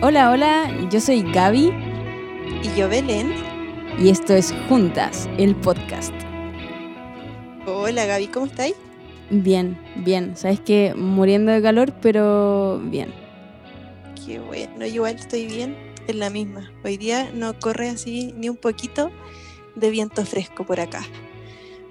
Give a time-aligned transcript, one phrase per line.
[0.00, 1.72] Hola, hola, yo soy Gaby.
[2.62, 3.34] Y yo Belén.
[3.98, 6.14] Y esto es Juntas, el podcast.
[7.66, 8.76] Hola Gaby, ¿cómo estáis?
[9.28, 10.36] Bien, bien.
[10.36, 13.12] Sabes que muriendo de calor, pero bien.
[14.24, 15.76] Qué bueno, yo igual estoy bien
[16.06, 16.70] en la misma.
[16.84, 19.10] Hoy día no corre así ni un poquito
[19.74, 21.02] de viento fresco por acá.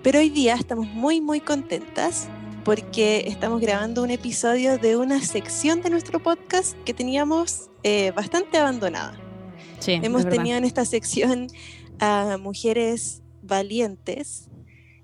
[0.02, 2.30] Pero hoy día estamos muy, muy contentas
[2.68, 8.58] porque estamos grabando un episodio de una sección de nuestro podcast que teníamos eh, bastante
[8.58, 9.18] abandonada.
[9.80, 11.48] Sí, Hemos tenido en esta sección
[12.00, 14.50] a mujeres valientes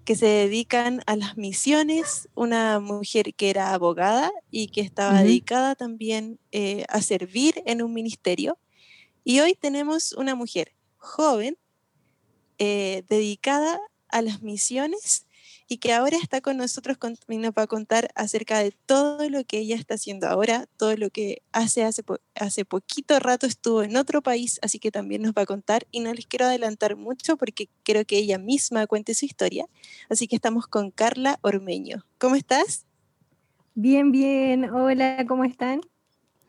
[0.04, 5.76] que se dedican a las misiones, una mujer que era abogada y que estaba dedicada
[5.76, 8.58] también eh, a servir en un ministerio.
[9.24, 11.58] Y hoy tenemos una mujer joven
[12.58, 15.28] eh, dedicada a las misiones
[15.74, 19.58] y que ahora está con nosotros nos va a contar acerca de todo lo que
[19.58, 22.04] ella está haciendo ahora, todo lo que hace hace,
[22.36, 26.02] hace poquito rato estuvo en otro país, así que también nos va a contar y
[26.02, 29.66] no les quiero adelantar mucho porque quiero que ella misma cuente su historia,
[30.10, 32.06] así que estamos con Carla Ormeño.
[32.20, 32.86] ¿Cómo estás?
[33.74, 34.70] Bien, bien.
[34.70, 35.82] Hola, ¿cómo están?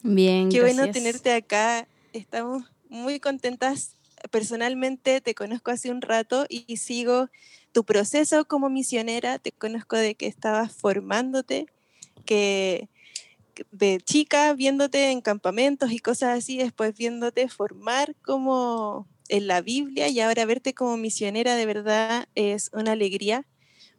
[0.03, 1.88] Bien, Qué bueno tenerte acá.
[2.12, 3.97] Estamos muy contentas.
[4.30, 7.28] Personalmente te conozco hace un rato y sigo
[7.72, 11.66] tu proceso como misionera, te conozco de que estabas formándote,
[12.25, 12.89] que
[13.70, 20.08] de chica viéndote en campamentos y cosas así, después viéndote formar como en la Biblia
[20.08, 23.47] y ahora verte como misionera de verdad es una alegría.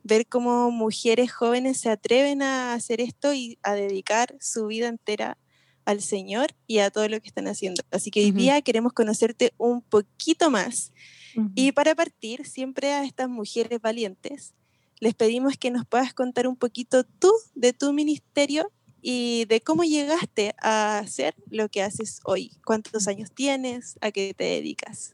[0.04, 5.38] Ver cómo mujeres jóvenes se atreven a hacer esto y a dedicar su vida entera
[5.86, 7.83] al Señor y a todo lo que están haciendo.
[7.91, 10.92] Así que hoy día queremos conocerte un poquito más
[11.53, 14.53] y para partir, siempre a estas mujeres valientes,
[15.00, 19.83] les pedimos que nos puedas contar un poquito tú de tu ministerio y de cómo
[19.83, 22.52] llegaste a hacer lo que haces hoy.
[22.66, 23.97] ¿Cuántos años tienes?
[24.02, 25.14] ¿A qué te dedicas?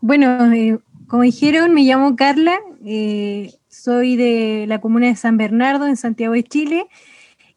[0.00, 5.86] Bueno, eh, como dijeron, me llamo Carla, eh, soy de la comuna de San Bernardo,
[5.86, 6.86] en Santiago de Chile,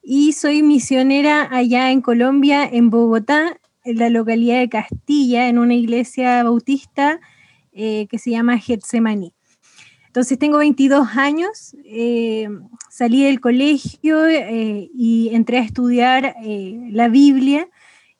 [0.09, 5.73] y soy misionera allá en Colombia, en Bogotá, en la localidad de Castilla, en una
[5.73, 7.19] iglesia bautista
[7.73, 9.33] eh, que se llama Getsemaní.
[10.05, 12.47] Entonces tengo 22 años, eh,
[12.89, 17.67] salí del colegio eh, y entré a estudiar la Biblia,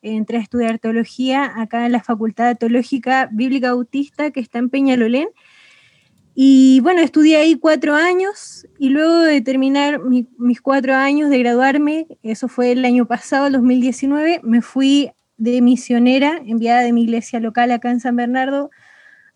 [0.02, 5.30] entré a estudiar teología acá en la Facultad Teológica Bíblica Bautista que está en Peñalolén.
[6.40, 12.06] Y bueno, estudié ahí cuatro años y luego de terminar mis cuatro años de graduarme,
[12.22, 17.40] eso fue el año pasado, el 2019, me fui de misionera enviada de mi iglesia
[17.40, 18.70] local acá en San Bernardo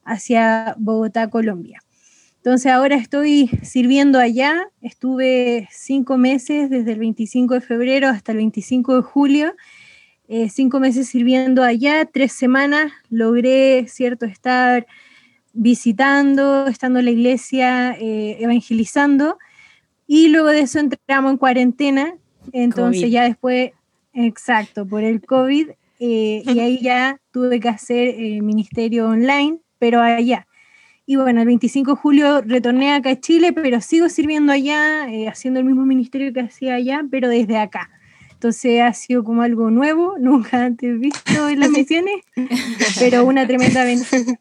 [0.03, 1.81] hacia Bogotá, Colombia.
[2.35, 8.37] Entonces ahora estoy sirviendo allá, estuve cinco meses desde el 25 de febrero hasta el
[8.37, 9.55] 25 de julio,
[10.27, 14.85] eh, cinco meses sirviendo allá, tres semanas logré, cierto, estar
[15.53, 19.37] visitando, estando en la iglesia, eh, evangelizando,
[20.07, 22.15] y luego de eso entramos en cuarentena,
[22.51, 23.71] entonces ya después,
[24.13, 25.69] exacto, por el COVID,
[25.99, 30.47] eh, y ahí ya tuve que hacer el ministerio online, pero allá.
[31.05, 35.27] Y bueno, el 25 de julio retorné acá a Chile, pero sigo sirviendo allá, eh,
[35.27, 37.89] haciendo el mismo ministerio que hacía allá, pero desde acá.
[38.31, 42.21] Entonces ha sido como algo nuevo, nunca antes visto en las misiones,
[42.99, 44.39] pero una tremenda bendición.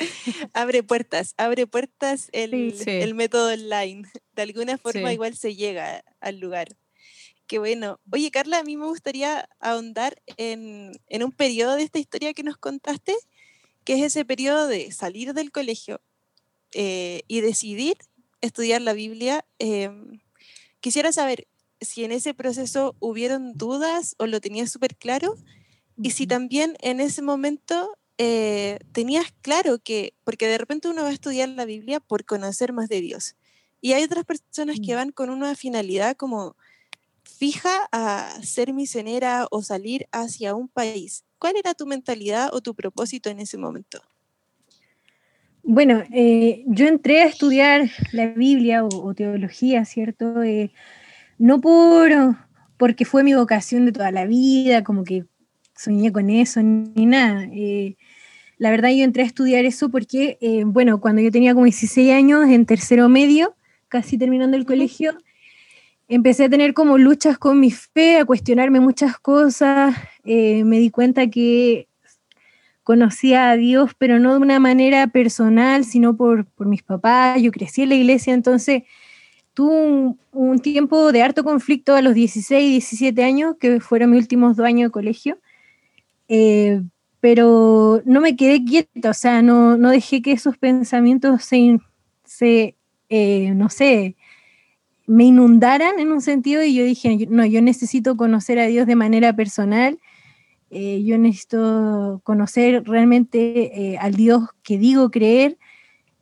[0.54, 4.08] Abre puertas, abre puertas el, el método online.
[4.34, 6.76] De alguna forma igual se llega al lugar.
[7.50, 7.98] Qué bueno.
[8.12, 12.56] Oye, Carla, a mí me gustaría ahondar en, un periodo de esta historia que nos
[12.56, 13.12] contaste,
[13.82, 16.00] que es ese periodo de salir del colegio
[16.72, 17.96] eh, y decidir
[18.40, 19.44] estudiar la Biblia.
[19.58, 20.20] Em,
[20.78, 21.48] quisiera saber
[21.80, 25.34] si en ese proceso hubieron dudas o lo tenías súper claro
[26.00, 31.08] y si también en ese momento eh, tenías claro que, porque de repente uno va
[31.08, 33.34] a estudiar la Biblia por conocer más de Dios.
[33.80, 34.96] Y hay otras personas que mm.
[34.96, 36.54] van con una finalidad como
[37.24, 41.24] fija a ser misionera o salir hacia un país.
[41.38, 44.02] ¿Cuál era tu mentalidad o tu propósito en ese momento?
[45.62, 50.42] Bueno, eh, yo entré a estudiar la Biblia o, teología, ¿cierto?
[50.42, 50.72] Eh,
[51.38, 52.36] no por
[52.76, 55.24] porque fue mi vocación de toda la vida, como que
[55.74, 57.44] soñé con eso, ni nada.
[57.44, 57.96] Eh,
[58.60, 60.36] la verdad yo entré a estudiar eso porque,
[60.66, 63.54] bueno, cuando yo tenía como 16 años, en tercero medio,
[63.88, 65.16] casi terminando el colegio,
[66.08, 69.96] empecé a tener como luchas con mi fe, a cuestionarme muchas cosas.
[70.24, 71.88] Eh, me di cuenta que
[72.82, 77.40] conocía a Dios, pero no de una manera personal, sino por, mis papás.
[77.40, 78.82] Yo crecí en la iglesia, entonces
[79.54, 84.54] tuve un, tiempo de harto conflicto a los 16, 17 años, que fueron mis últimos
[84.54, 85.38] dos años de colegio.
[86.28, 86.82] eh,
[87.20, 91.78] pero no me quedé quieta, o sea, no, no dejé que esos pensamientos se,
[92.24, 92.76] se
[93.08, 94.16] eh, no sé,
[95.06, 98.96] me inundaran en un sentido y yo dije, no, yo necesito conocer a Dios de
[98.96, 99.98] manera personal,
[100.70, 105.58] eh, yo necesito conocer realmente al Dios que digo creer,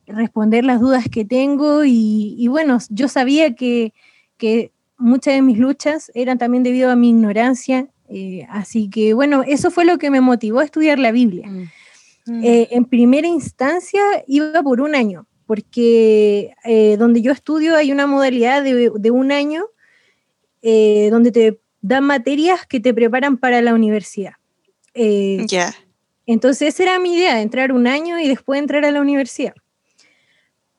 [0.09, 3.93] responder las dudas que tengo y, bueno, yo sabía que,
[4.37, 9.43] que muchas de mis luchas eran también debido a mi ignorancia, eh, así que bueno,
[9.45, 11.47] eso fue lo que me motivó a estudiar la Biblia.
[11.47, 11.69] Mm.
[12.25, 12.43] Mm.
[12.43, 18.07] Eh, en primera instancia iba por un año, porque eh, donde yo estudio hay una
[18.07, 19.65] modalidad de, de un año
[20.61, 24.33] donde te dan materias que te preparan para la universidad.
[24.93, 25.73] Ya.
[26.25, 29.53] Entonces esa era mi idea, entrar un año y después entrar a la universidad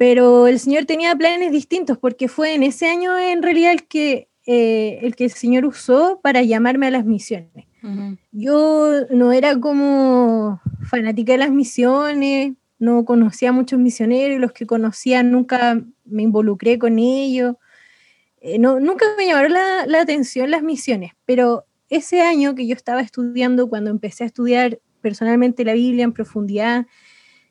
[0.01, 4.30] pero el Señor tenía planes distintos porque fue en ese año en realidad el que,
[4.53, 7.67] eh, el, que el Señor usó para llamarme a las misiones.
[8.33, 14.67] Yo no era como fanática de las misiones, no conocía a muchos misioneros, los que
[14.67, 17.55] conocía nunca me involucré con ellos.
[18.41, 22.75] Eh, no, nunca me llamaron la, la, atención las misiones, pero ese año que yo
[22.75, 26.89] estaba estudiando, cuando empecé a estudiar personalmente la Biblia en profundidad,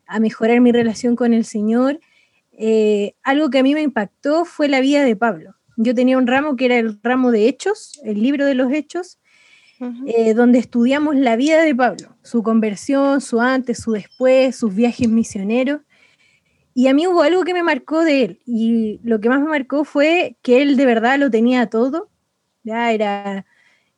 [0.05, 2.01] a mejorar mi relación con el Señor,
[2.51, 5.55] eh, algo que a mí me impactó fue la vida de Pablo.
[5.81, 9.17] Yo tenía un ramo que era el ramo de Hechos, el libro de los Hechos,
[10.05, 15.07] eh, donde estudiamos la vida de Pablo, su conversión, su antes, su después, sus viajes
[15.07, 15.79] misioneros.
[16.73, 19.47] Y a mí hubo algo que me marcó de él, y lo que más me
[19.47, 22.09] marcó fue que él de verdad lo tenía todo,
[22.63, 23.45] ya era,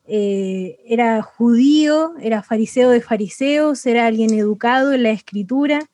[0.05, 5.89] eh, era judío, era fariseo de fariseos, era alguien educado en la escritura,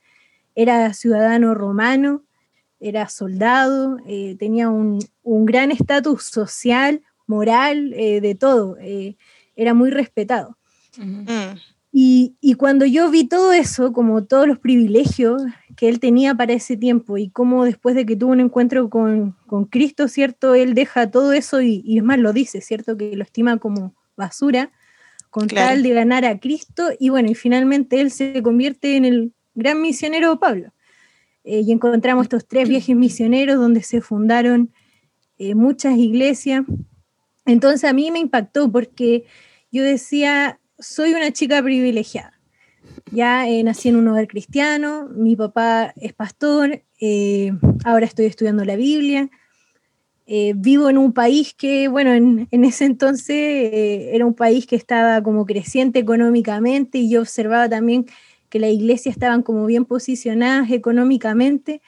[0.53, 2.26] era ciudadano romano,
[2.79, 9.17] era soldado, eh, tenía un, gran estatus social, moral, eh, de todo, eh,
[9.55, 10.57] era muy respetado.
[10.97, 11.57] Mm.
[11.91, 15.43] y, cuando yo vi todo eso, como todos los privilegios
[15.75, 19.35] que él tenía para ese tiempo y cómo después de que tuvo un encuentro con,
[19.69, 20.55] Cristo, ¿cierto?
[20.55, 22.97] Él deja todo eso y, es más, lo dice, ¿cierto?
[22.97, 24.71] Que lo estima como basura
[25.29, 29.33] con tal de ganar a Cristo y bueno, y finalmente él se convierte en el
[29.53, 30.71] gran misionero Pablo.
[31.49, 34.69] Eh, y encontramos estos tres viajes misioneros donde se fundaron
[35.37, 36.65] eh, muchas iglesias.
[37.45, 39.23] Entonces a mí me impactó porque
[39.71, 42.33] yo decía, soy una chica privilegiada.
[43.11, 46.83] Ya eh, nací en un hogar cristiano, mi papá es pastor,
[47.85, 49.29] ahora estoy estudiando la Biblia,
[50.55, 53.69] vivo en un país que, bueno, en, en ese entonces
[54.11, 58.07] era un país que estaba como creciente económicamente y yo observaba también
[58.49, 61.81] que las iglesias estaban como bien posicionadas económicamente.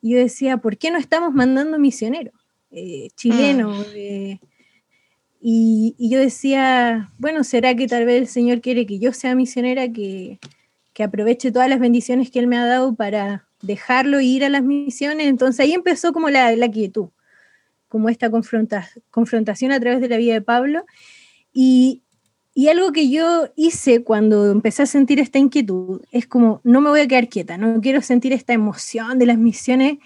[0.00, 2.34] Y yo decía, ¿por qué no estamos mandando misioneros
[2.70, 3.86] eh, chilenos?
[3.88, 4.38] Mm.
[5.40, 9.92] y, yo decía, bueno, ¿será que tal vez el Señor quiere que yo sea misionera,
[9.92, 10.38] que,
[10.92, 14.48] que aproveche todas las bendiciones que Él me ha dado para dejarlo e ir a
[14.48, 15.26] las misiones?
[15.28, 17.08] Entonces ahí empezó como la, la quietud,
[17.88, 20.84] como esta confrontación a través de la vida de Pablo.
[21.52, 22.02] Y,
[22.54, 26.90] y algo que yo hice cuando empecé a sentir esta inquietud es como, no me
[26.90, 29.98] voy a quedar quieta, no quiero sentir esta emoción de las misiones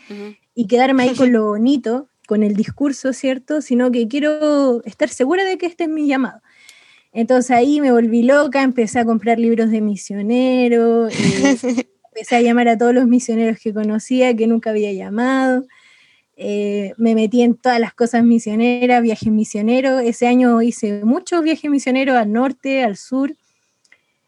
[0.55, 3.63] y quedarme ahí con lo bonito, con el discurso, ¿cierto?
[3.63, 6.41] Sino que quiero estar segura de que este es mi llamado.
[7.13, 11.57] Entonces ahí me volví loca, empecé a comprar libros de misioneros, eh,
[12.15, 15.67] empecé a llamar a todos los misioneros que conocía, que nunca había llamado.
[16.37, 20.03] Eh, me metí en todas las cosas misioneras, viajes misioneros.
[20.03, 23.35] Ese año hice muchos viajes misioneros al norte, al sur.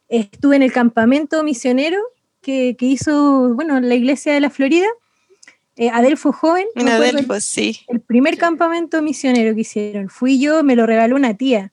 [0.08, 1.98] Estuve en el campamento misionero
[2.40, 4.86] que, hizo, bueno, la iglesia de la Florida.
[5.76, 6.66] Eh, Adelfo Joven.
[6.74, 7.80] En Adelfo, sí.
[7.88, 10.08] El primer campamento misionero que hicieron.
[10.08, 11.72] Fui yo, me lo regaló una tía,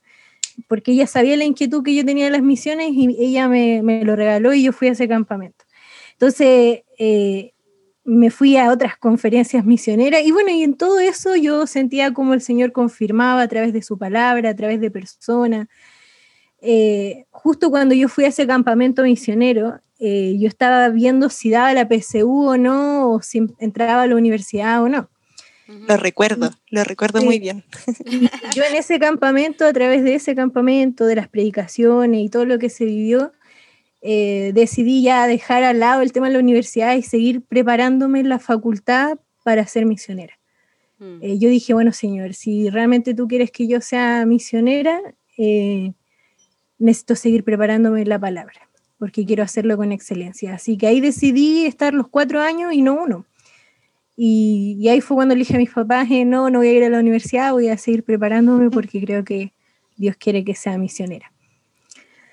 [0.67, 4.03] porque ella sabía la inquietud que yo tenía de las misiones y ella me, me
[4.03, 5.65] lo regaló y yo fui a ese campamento.
[6.11, 7.53] Entonces, eh,
[8.05, 12.35] me fui a otras conferencias misioneras y bueno, y en todo eso yo sentía como
[12.35, 15.67] el Señor confirmaba a través de su palabra, a través de personas.
[16.61, 21.73] Eh, justo cuando yo fui a ese campamento misionero, eh, yo estaba viendo si daba
[21.73, 25.09] la PSU o no, o si entraba a la universidad o no.
[25.67, 27.63] Lo recuerdo, lo recuerdo muy bien.
[28.55, 32.59] Yo en ese campamento, a través de ese campamento, de las predicaciones y todo lo
[32.59, 33.31] que se vivió,
[34.07, 38.29] eh, decidí ya dejar al lado el tema de la universidad y seguir preparándome en
[38.29, 40.37] la facultad para ser misionera.
[40.99, 41.17] Mm.
[41.21, 45.01] Eh, yo dije, bueno, Señor, si realmente tú quieres que yo sea misionera,
[45.39, 45.93] eh,
[46.77, 48.69] necesito seguir preparándome en la palabra,
[48.99, 50.53] porque quiero hacerlo con excelencia.
[50.53, 53.25] Así que ahí decidí estar los cuatro años y no uno.
[54.15, 56.83] Y, y ahí fue cuando le dije a mis papás, no, no voy a ir
[56.83, 59.51] a la universidad, voy a seguir preparándome porque creo que
[59.97, 61.31] Dios quiere que sea misionera.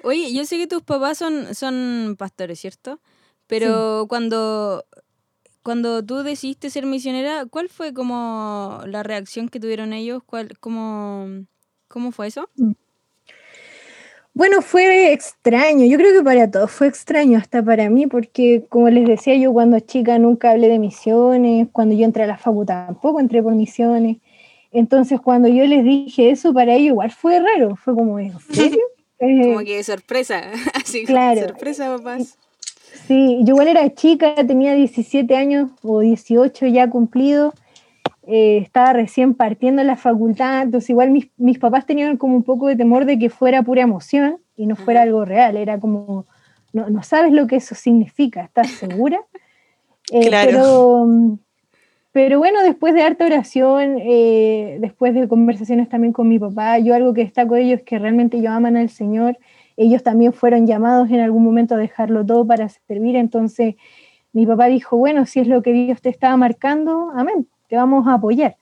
[0.03, 3.01] Oye, yo sé que tus papás son, son pastores, ¿cierto?
[3.47, 4.85] Pero cuando,
[5.63, 10.23] cuando tú decidiste ser misionera, ¿cuál fue como la reacción que tuvieron ellos?
[10.25, 11.45] ¿Cuál, cómo,
[11.89, 12.49] ¿Cómo fue eso?
[12.57, 12.73] Mm.
[14.35, 18.89] Bueno, fue extraño, yo creo que para todos fue extraño, hasta para mí, porque como
[18.89, 22.65] les decía yo cuando chica nunca hablé de misiones, cuando yo entré a la facu
[22.65, 24.17] tampoco entré por misiones,
[24.71, 28.81] entonces cuando yo les dije eso para ellos igual fue raro, fue como, ¿en serio?
[29.23, 30.43] Como que sorpresa,
[30.75, 31.41] así, claro.
[31.49, 32.39] sorpresa papás.
[33.07, 37.55] Sí, yo igual era chica, tenía 17 años o 18 ya cumplido,
[38.27, 42.69] eh, estaba recién partiendo la facultad, entonces igual mis, mis, papás tenían como un poco
[42.69, 46.27] de temor de que fuera pura emoción y no fuera algo real, era como,
[46.73, 49.21] no, no sabes lo que eso significa, ¿estás segura?
[50.13, 50.51] Eh, claro.
[50.51, 51.39] Pero,
[52.13, 56.95] pero bueno, después de harta oración, eh, después de conversaciones también con mi papá, yo
[56.95, 59.39] algo que destaco de ellos es que realmente ellos aman al Señor,
[59.79, 63.77] ellos también fueron llamados en algún momento a dejarlo todo para servir, entonces
[64.35, 68.07] mi papá dijo, bueno, si es lo que Dios te estaba marcando, amén, te vamos
[68.07, 68.57] a apoyar.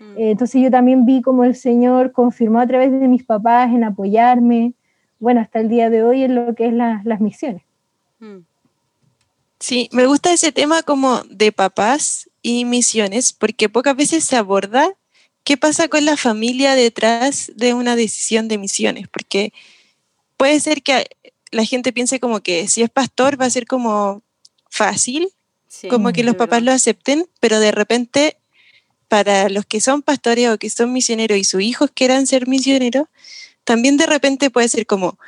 [0.00, 0.18] Mm.
[0.18, 3.84] Eh, entonces yo también vi como el Señor confirmó a través de mis papás en
[3.84, 4.74] apoyarme,
[5.20, 7.62] bueno, hasta el día de hoy en lo que es las misiones.
[8.18, 8.38] Mm.
[9.58, 14.94] Sí, me gusta ese tema como de papás y misiones, porque pocas veces se aborda
[15.42, 19.52] qué pasa con la familia detrás de una decisión de misiones, porque
[20.36, 21.08] puede ser que
[21.50, 24.22] la gente piense como que si es pastor va a ser como
[24.70, 25.28] fácil,
[25.90, 28.36] como que los papás lo acepten, pero de repente
[29.08, 33.08] para los que son pastores o que son misioneros y sus hijos quieran ser misioneros,
[33.64, 35.18] también de repente puede ser como,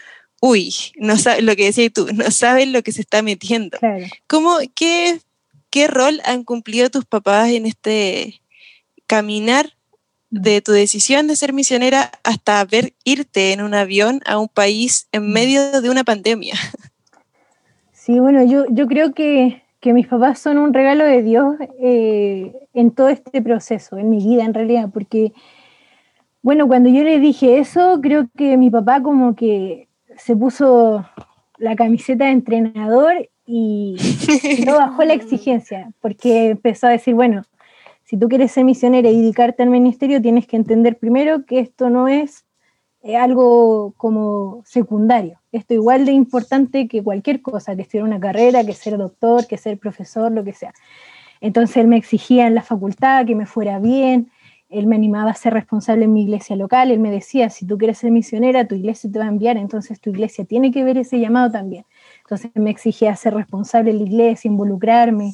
[0.41, 3.77] uy, no sabe, lo que decías tú, no saben lo que se está metiendo.
[4.29, 5.21] ¿Cómo, qué,
[5.71, 8.41] ¿Qué rol han cumplido tus papás en este
[9.07, 9.75] caminar
[10.31, 15.09] de tu decisión de ser misionera hasta ver irte en un avión a un país
[15.13, 16.55] en medio de una pandemia?
[17.93, 22.53] Sí, bueno, yo, yo creo que que mis papás son un regalo de Dios eh,
[22.75, 25.33] en todo este proceso, en mi vida en realidad, porque,
[26.43, 31.07] bueno, cuando yo le dije eso, creo que mi papá como que se puso
[31.59, 37.45] la camiseta de entrenador y no bajó la exigencia, porque empezó a decir, bueno,
[38.05, 41.89] si tú quieres ser misionera y dedicarte al ministerio, tienes que entender primero que esto
[41.89, 42.45] no es
[43.03, 45.41] eh, algo como secundario.
[45.53, 49.57] Esto igual de importante que cualquier cosa, que ser una carrera, que ser doctor, que
[49.57, 50.73] ser profesor, lo que sea.
[51.41, 54.31] Entonces él me exigía en la facultad que me fuera bien,
[54.69, 57.79] él me animaba a ser responsable en mi iglesia local, él me decía, si tú
[57.79, 60.99] quieres ser misionera, tu iglesia te va a enviar, entonces tu iglesia tiene que ver
[60.99, 61.85] ese llamado también.
[62.31, 65.33] Entonces me exigía ser responsable en la iglesia, involucrarme,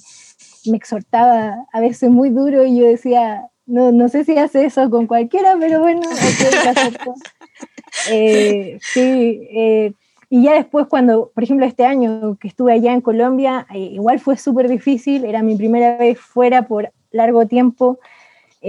[0.67, 4.89] me exhortaba a veces muy duro y yo decía, no, no sé si hace eso
[4.91, 6.03] con cualquiera, pero bueno,
[8.13, 9.93] eh, sí, eh,
[10.31, 14.21] y ya después cuando, por ejemplo, este año que estuve allá en Colombia, eh, igual
[14.21, 17.99] fue súper difícil, era mi primera vez fuera por largo tiempo,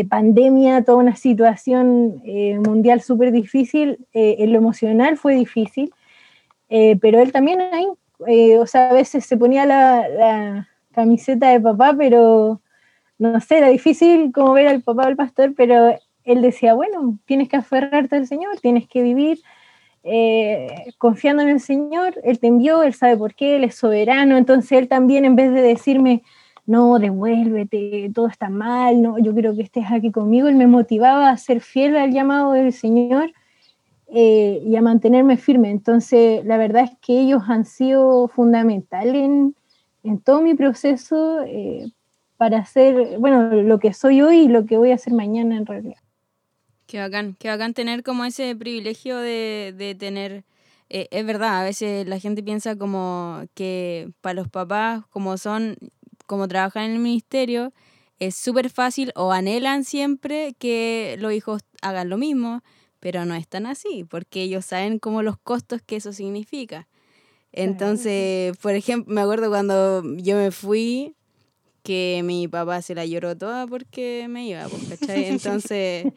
[0.10, 2.22] pandemia, toda una situación
[2.66, 5.94] mundial súper difícil, en lo emocional fue difícil,
[6.68, 7.88] pero él también ahí,
[8.20, 12.62] o sea, a veces se ponía la, camiseta de papá, pero
[13.18, 15.94] no sé, era difícil como ver al papá del pastor, pero
[16.24, 19.42] él decía, bueno, tienes que aferrarte al Señor, tienes que vivir
[20.04, 24.38] eh, confiando en el Señor, Él te envió, Él sabe por qué, Él es soberano,
[24.38, 26.24] entonces Él también en vez de decirme,
[26.66, 31.30] no, devuélvete, todo está mal, no, yo quiero que estés aquí conmigo, Él me motivaba
[31.30, 33.34] a ser fiel al llamado del Señor
[34.08, 35.72] eh, y a mantenerme firme.
[35.72, 39.56] Entonces, la verdad es que ellos han sido fundamentales en,
[40.04, 41.92] en todo mi proceso eh,
[42.38, 45.66] para hacer, bueno, lo que soy hoy y lo que voy a hacer mañana en
[45.66, 45.98] realidad.
[46.86, 50.44] Qué bacán, qué bacán tener como ese privilegio de, de tener,
[50.90, 55.78] eh, es verdad, a veces la gente piensa como que para los papás, como son,
[56.28, 57.74] como trabajan en el ministerio,
[58.20, 62.62] es súper fácil o anhelan siempre que los hijos hagan lo mismo,
[63.06, 66.88] pero no es tan así, porque ellos saben como los costos que eso significa.
[67.52, 71.14] Entonces, por ejemplo, me acuerdo cuando yo me fui
[71.84, 75.26] que mi papá se la lloró toda porque me iba, pues, ¿cachai?
[75.30, 76.14] Entonces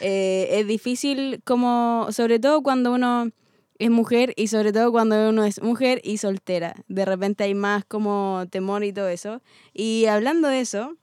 [0.00, 3.30] eh, es difícil como, sobre todo cuando uno
[3.78, 6.74] es mujer y sobre todo cuando uno es mujer y soltera.
[6.88, 9.40] De repente hay más como temor y todo eso.
[9.72, 10.96] Y hablando de eso,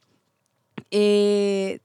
[0.92, 1.80] eh,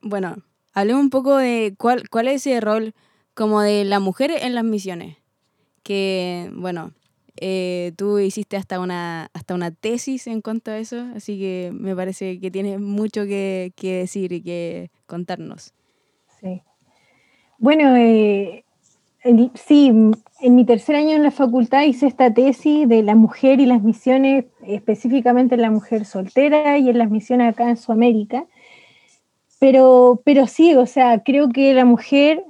[0.00, 2.94] bueno, hablemos un poco de cuál, cuál es ese rol
[3.34, 5.16] como de la mujer en las misiones.
[5.82, 6.92] Que, bueno,
[7.36, 11.96] eh, tú hiciste hasta una, hasta una tesis en cuanto a eso, así que me
[11.96, 15.72] parece que tienes mucho que, decir y que contarnos.
[16.40, 16.62] Sí.
[17.58, 18.64] Bueno, eh,
[19.54, 23.66] sí, en mi tercer año en la facultad hice esta tesis de la mujer y
[23.66, 28.44] las misiones, específicamente en la mujer soltera y en las misiones acá en Sudamérica.
[29.60, 32.42] Pero, pero sí, o sea, creo que la mujer,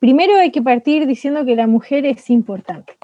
[0.00, 2.94] primero hay que partir diciendo que la mujer es importante.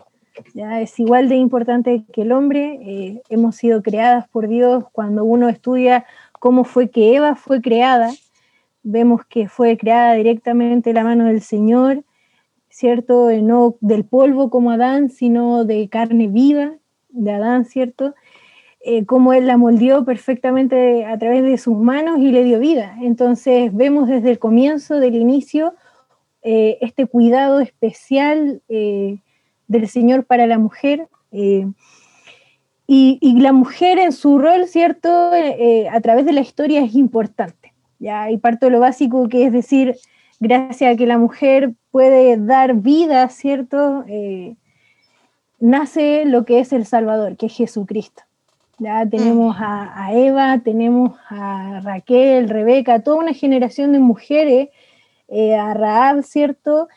[0.54, 0.80] ¿ya?
[0.80, 2.80] Es igual de importante que el hombre.
[2.82, 4.84] Eh, hemos sido creadas por Dios.
[4.90, 6.04] Cuando uno estudia
[6.40, 8.10] cómo fue que Eva fue creada,
[8.82, 12.02] vemos que fue creada directamente de la mano del Señor
[12.74, 13.30] ¿cierto?
[13.30, 16.72] Eh, no del polvo como Adán, sino de carne viva
[17.08, 18.14] de Adán, ¿cierto?
[18.86, 22.96] Eh, cómo él la moldeó perfectamente a través de sus manos y le dio vida.
[23.00, 25.74] Entonces vemos desde el comienzo, del inicio,
[26.42, 31.08] eh, este cuidado especial del Señor para la mujer.
[32.86, 35.30] Y, la mujer en su rol, ¿cierto?
[35.30, 37.72] a través de la historia es importante.
[37.98, 38.30] ¿ya?
[38.30, 39.96] Y parto de lo básico que es decir,
[40.40, 44.04] gracias a que la mujer puede dar vida, ¿cierto?
[44.08, 44.56] Eh,
[45.60, 48.22] nace lo que es el Salvador, que es Jesucristo.
[48.78, 54.68] Ya tenemos a, Eva, tenemos a Raquel, Rebeca, toda una generación de mujeres,
[55.28, 56.88] eh, a Raab, ¿cierto?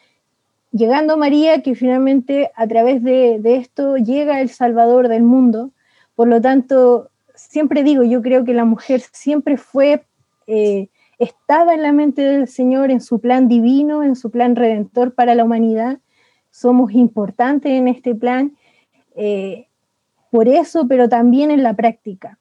[0.72, 5.72] Llegando a María, que finalmente a través de, esto llega el Salvador del mundo.
[6.16, 10.04] Por lo tanto, siempre digo, yo creo que la mujer siempre fue
[10.48, 15.14] eh, estaba en la mente del Señor, en su plan divino, en su plan redentor
[15.14, 16.00] para la humanidad.
[16.52, 18.56] Somos importantes en este plan,
[19.16, 19.67] eh,
[20.32, 22.40] por eso, pero también en la práctica.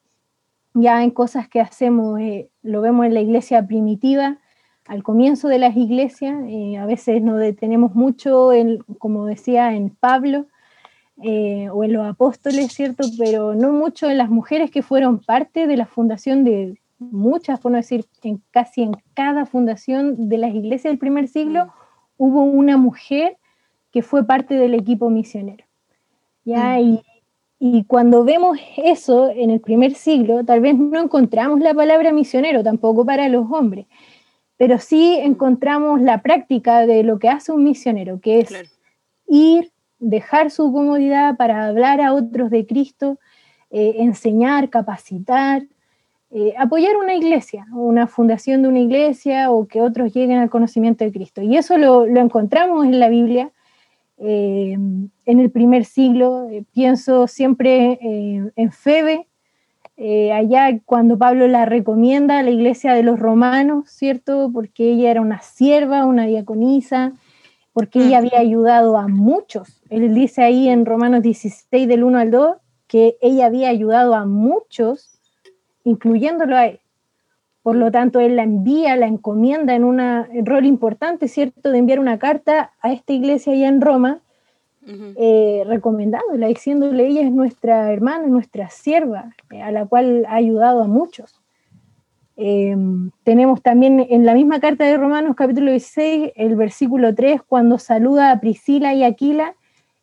[0.75, 4.39] Ya en cosas que hacemos, eh, lo vemos en la iglesia primitiva,
[4.87, 9.91] al comienzo de las iglesias, eh, a veces nos detenemos mucho, en, como decía, en
[9.91, 10.47] Pablo,
[11.19, 13.09] o en los apóstoles, ¿cierto?
[13.17, 17.73] Pero no mucho en las mujeres que fueron parte de la fundación de, muchas, por
[17.73, 21.71] no decir en casi en cada fundación de las iglesias del primer siglo, mm.
[22.19, 23.37] hubo una mujer
[23.93, 25.65] que fue parte del equipo misionero.
[26.45, 26.77] ¿ya?
[26.77, 26.81] Mm.
[26.81, 27.03] Y,
[27.87, 33.05] cuando vemos eso en el primer siglo, tal vez no encontramos la palabra misionero tampoco
[33.05, 33.87] para los hombres,
[34.57, 35.27] pero sí mm.
[35.27, 38.81] encontramos la práctica de lo que hace un misionero, que es
[39.27, 43.19] ir, dejar su comodidad para hablar a otros de Cristo,
[43.71, 45.63] eh, enseñar, capacitar,
[46.31, 51.05] eh, apoyar una iglesia, una fundación de una iglesia o que otros lleguen al conocimiento
[51.05, 51.41] de Cristo.
[51.41, 53.53] Y eso lo, encontramos en la Biblia
[54.19, 56.49] eh, en el primer siglo.
[56.51, 57.99] Eh, pienso siempre
[58.57, 59.27] en Febe,
[60.33, 64.51] allá cuando Pablo la recomienda a la iglesia de los romanos, ¿cierto?
[64.53, 67.13] Porque ella era una sierva, una diaconisa,
[67.73, 69.83] porque ella había ayudado a muchos.
[69.91, 74.25] Él dice ahí en Romanos 16 del 1 al 2 que ella había ayudado a
[74.25, 75.17] muchos
[75.87, 76.81] incluyéndolo a él.
[77.67, 80.01] Por lo tanto, él la envía, la encomienda en un
[80.45, 84.21] rol importante, ¿cierto?, de enviar una carta a esta iglesia allá en Roma,
[84.87, 90.81] eh, recomendándola, diciéndole, ella es nuestra hermana, nuestra sierva, eh, a la cual ha ayudado
[90.81, 91.41] a muchos.
[92.37, 97.81] Em, tenemos también en la misma carta de Romanos capítulo 16, el versículo 3, cuando
[97.81, 99.57] saluda a Priscila y Aquila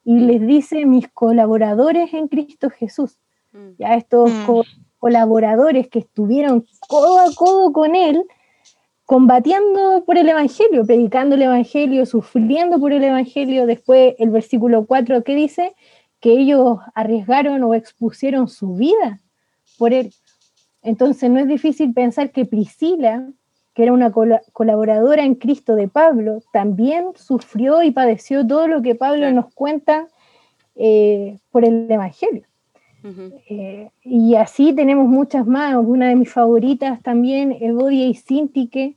[0.03, 3.19] y les dice, mis colaboradores en Cristo Jesús.
[3.53, 3.69] Mm.
[3.79, 8.23] Ya estos mm colaboradores que estuvieron codo a codo con él,
[9.05, 13.65] combatiendo por el Evangelio, predicando el Evangelio, sufriendo por el Evangelio.
[13.65, 15.75] Después el versículo 4 que dice
[16.21, 19.19] que ellos arriesgaron o expusieron su vida
[19.77, 20.13] por él.
[20.81, 23.27] Entonces no es difícil pensar que Priscila,
[23.73, 24.09] que era una
[24.53, 30.07] colaboradora en Cristo de Pablo, también sufrió y padeció todo lo que Pablo nos cuenta
[30.75, 32.45] eh, por el Evangelio.
[33.49, 35.75] Eh, y así tenemos muchas más.
[35.75, 38.95] Una de mis favoritas también, Evodia y Sintique,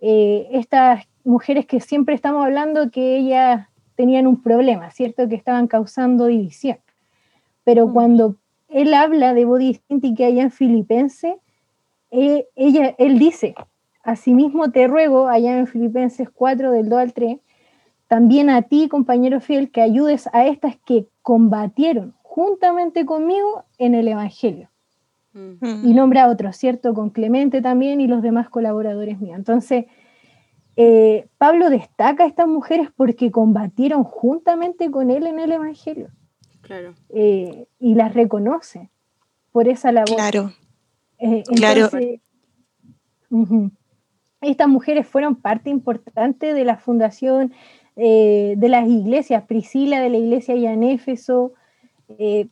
[0.00, 5.28] eh, estas mujeres que siempre estamos hablando que ellas tenían un problema, ¿cierto?
[5.28, 6.78] Que estaban causando división.
[7.64, 8.36] Pero cuando
[8.68, 11.34] él habla de Evodia y Sintique allá en Filipenses,
[12.10, 13.54] eh, ella, él dice,
[14.02, 17.38] asimismo te ruego, allá en Filipenses 4, del 2 al 3,
[18.08, 24.08] también a ti, compañero fiel, que ayudes a estas que combatieron juntamente conmigo en el
[24.08, 24.70] Evangelio.
[25.34, 25.86] Mm.
[25.86, 26.94] Y nombra a otros, ¿cierto?
[26.94, 29.36] Con Clemente también y los demás colaboradores míos.
[29.36, 29.84] Entonces,
[30.76, 36.08] eh, Pablo destaca a estas mujeres porque combatieron juntamente con él en el Evangelio.
[36.62, 36.94] Claro.
[37.10, 38.88] Eh, y las reconoce
[39.50, 40.16] por esa labor.
[40.16, 40.52] Claro.
[41.18, 41.90] Eh, claro.
[44.40, 47.52] Estas mujeres fueron parte importante de la fundación
[47.94, 51.52] de las iglesias, Priscila de la iglesia allá en Éfeso,
[52.18, 52.48] eh,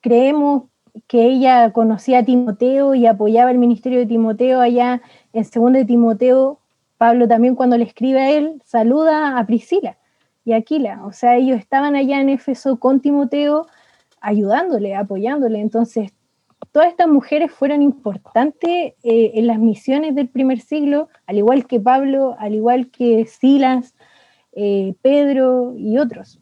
[0.00, 0.64] creemos
[1.06, 5.00] que ella conocía a Timoteo y apoyaba el ministerio de Timoteo allá
[5.32, 6.58] en segundo de Timoteo.
[6.98, 9.96] Pablo también cuando le escribe a él, saluda a Priscila.
[10.44, 11.04] y Aquila.
[11.06, 13.66] O sea, ellos estaban allá en Éfeso con Timoteo
[14.20, 15.60] ayudándole, apoyándole.
[15.60, 16.12] Entonces,
[16.72, 21.80] todas estas mujeres fueron importantes eh, en las misiones del primer siglo, al igual que
[21.80, 23.94] Pablo, al igual que Silas,
[24.52, 26.41] eh, Pedro y otros.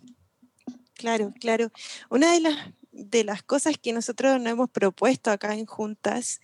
[1.00, 1.72] Claro, claro.
[2.10, 6.42] Una de las, de las cosas que nosotros nos hemos propuesto acá en Juntas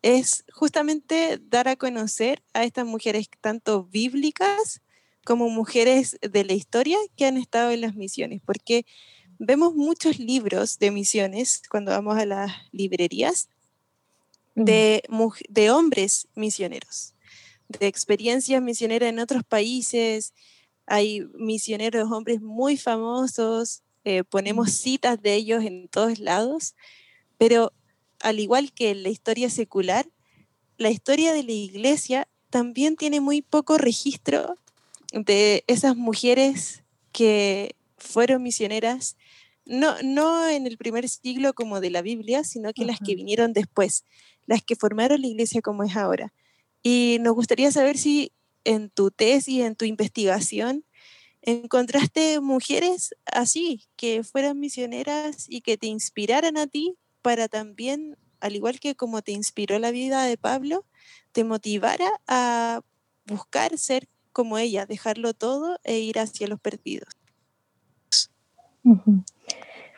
[0.00, 4.80] es justamente dar a conocer a estas mujeres tanto bíblicas
[5.26, 8.86] como mujeres de la historia que han estado en las misiones, porque
[9.38, 13.50] vemos muchos libros de misiones cuando vamos a las librerías
[14.54, 15.02] de,
[15.50, 17.14] de hombres misioneros,
[17.68, 20.32] de experiencias misioneras en otros países.
[20.86, 26.74] Hay misioneros hombres muy famosos, eh, ponemos citas de ellos en todos lados,
[27.36, 27.74] pero
[28.20, 30.08] al igual que en la historia secular,
[30.78, 34.56] la historia de la iglesia también tiene muy poco registro
[35.12, 39.18] de esas mujeres que fueron misioneras
[39.66, 43.52] no, no en el primer siglo como de la Biblia, sino que las que vinieron
[43.52, 44.06] después,
[44.46, 46.32] las que formaron la iglesia como es ahora.
[46.82, 48.32] Y nos gustaría saber si
[48.64, 50.86] en tu tesis, en tu investigación,
[51.50, 58.56] encontraste mujeres así, que fueran misioneras y que te inspiraran a ti para también, al
[58.56, 60.84] igual que como te inspiró la vida de Pablo,
[61.32, 62.80] te motivara a
[63.26, 67.08] buscar ser como ella, dejarlo todo e ir hacia los perdidos.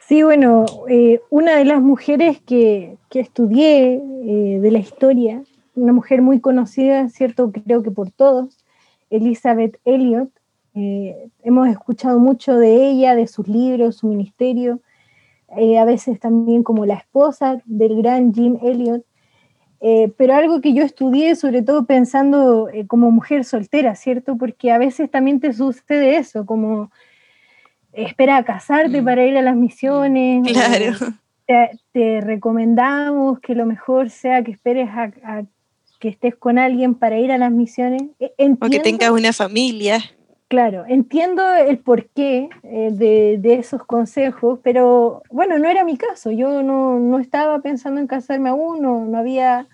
[0.09, 5.43] Sí, bueno, eh, una de las mujeres que, estudié eh, de la historia,
[5.77, 7.53] una mujer muy conocida, ¿cierto?
[7.53, 8.59] Creo que por todos,
[9.11, 10.31] Elizabeth Elliot.
[10.75, 14.81] Eh, hemos escuchado mucho de ella, de sus libros, su ministerio,
[15.79, 19.05] a veces también como la esposa del gran Jim Elliot.
[20.17, 24.37] pero algo que yo estudié, sobre todo pensando como mujer soltera, ¿cierto?
[24.37, 26.93] Porque a veces también te sucede eso, como
[27.93, 29.05] espera a casarte mm.
[29.05, 30.47] para ir a las misiones.
[30.53, 30.97] Claro.
[31.93, 35.11] Te, recomendamos que lo mejor sea que esperes a,
[35.99, 38.03] que estés con alguien para ir a las misiones.
[38.21, 39.99] E, o que tengas una familia.
[40.51, 46.33] Claro, entiendo el porqué eh, de, esos consejos, pero bueno, no era mi caso.
[46.33, 49.69] Yo no, estaba pensando en casarme aún, no, había,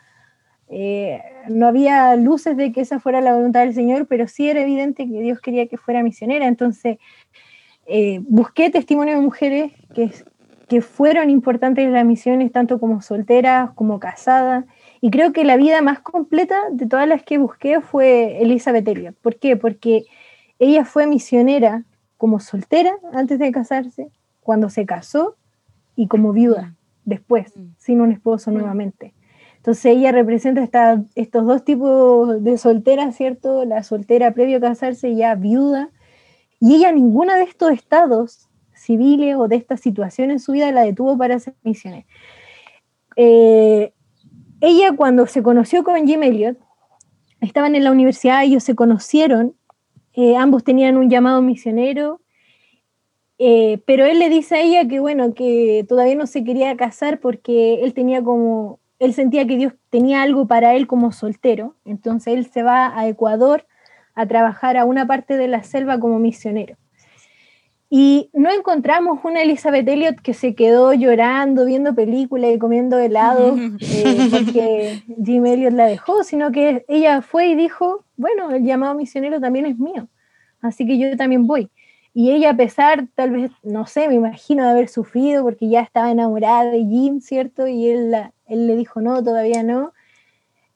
[0.69, 4.61] eh, no había luces de que esa fuera la voluntad del Señor, pero sí era
[4.61, 6.47] evidente que Dios quería que fuera misionera.
[6.47, 6.99] Entonces,
[7.87, 10.11] eh, busqué testimonios de mujeres que,
[10.69, 14.67] que fueron importantes en las misiones, tanto como solteras como casadas,
[15.01, 19.17] y creo que la vida más completa de todas las que busqué fue Elizabeth Elliot.
[19.23, 19.57] ¿Por qué?
[19.57, 20.05] Porque
[20.59, 21.85] ella fue misionera
[22.17, 25.37] como soltera antes de casarse, cuando se casó
[25.97, 27.75] y como viuda después, mm.
[27.79, 29.15] sin un esposo nuevamente.
[29.57, 33.65] Entonces ella representa estos dos tipos de solteras, ¿cierto?
[33.65, 35.91] La soltera previo a casarse, ya viuda,
[36.61, 40.83] y ella ninguna de estos estados civiles o de esta situación en su vida la
[40.83, 42.07] detuvo para hacer misiones.
[43.17, 43.93] Eh,
[44.61, 46.59] ella cuando se conoció con Jim Elliot,
[47.41, 49.55] estaban en la universidad, ellos se conocieron,
[50.17, 52.23] eh, ambos tenían un llamado misionero,
[53.39, 57.21] eh, pero él le dice a ella que bueno, que todavía no se quería casar
[57.21, 62.33] porque él tenía como, él sentía que Dios tenía algo para él como soltero, entonces
[62.33, 63.67] él se va a Ecuador
[64.15, 66.77] a trabajar a una parte de la selva como misionero.
[67.91, 73.55] Y no encontramos una Elizabeth Elliot que se quedó llorando, viendo películas y comiendo helado
[73.81, 78.95] eh, porque Jim Elliot la dejó, sino que ella fue y dijo, bueno, el llamado
[78.95, 80.09] misionero también es mío,
[80.61, 81.71] así que yo también voy.
[82.19, 85.83] Y ella, a pesar, tal vez, no sé, me imagino de haber sufrido porque ya
[85.83, 87.67] estaba enamorada de Jim, ¿cierto?
[87.67, 88.11] Y él,
[88.49, 89.93] le dijo, no, todavía no.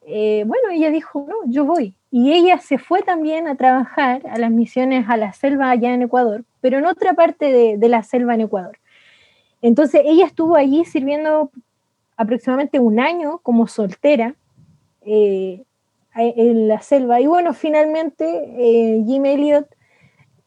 [0.05, 1.95] Eh, bueno, ella dijo, no, yo voy.
[2.11, 6.03] Y ella se fue también a trabajar a las misiones a la selva allá en
[6.03, 8.77] Ecuador, pero en otra parte de, la selva en Ecuador.
[9.63, 11.49] Entonces ella estuvo allí sirviendo
[12.17, 14.35] aproximadamente un año como soltera
[15.03, 15.63] eh,
[16.15, 17.21] en la selva.
[17.21, 19.67] Y bueno, finalmente eh, Jim Elliot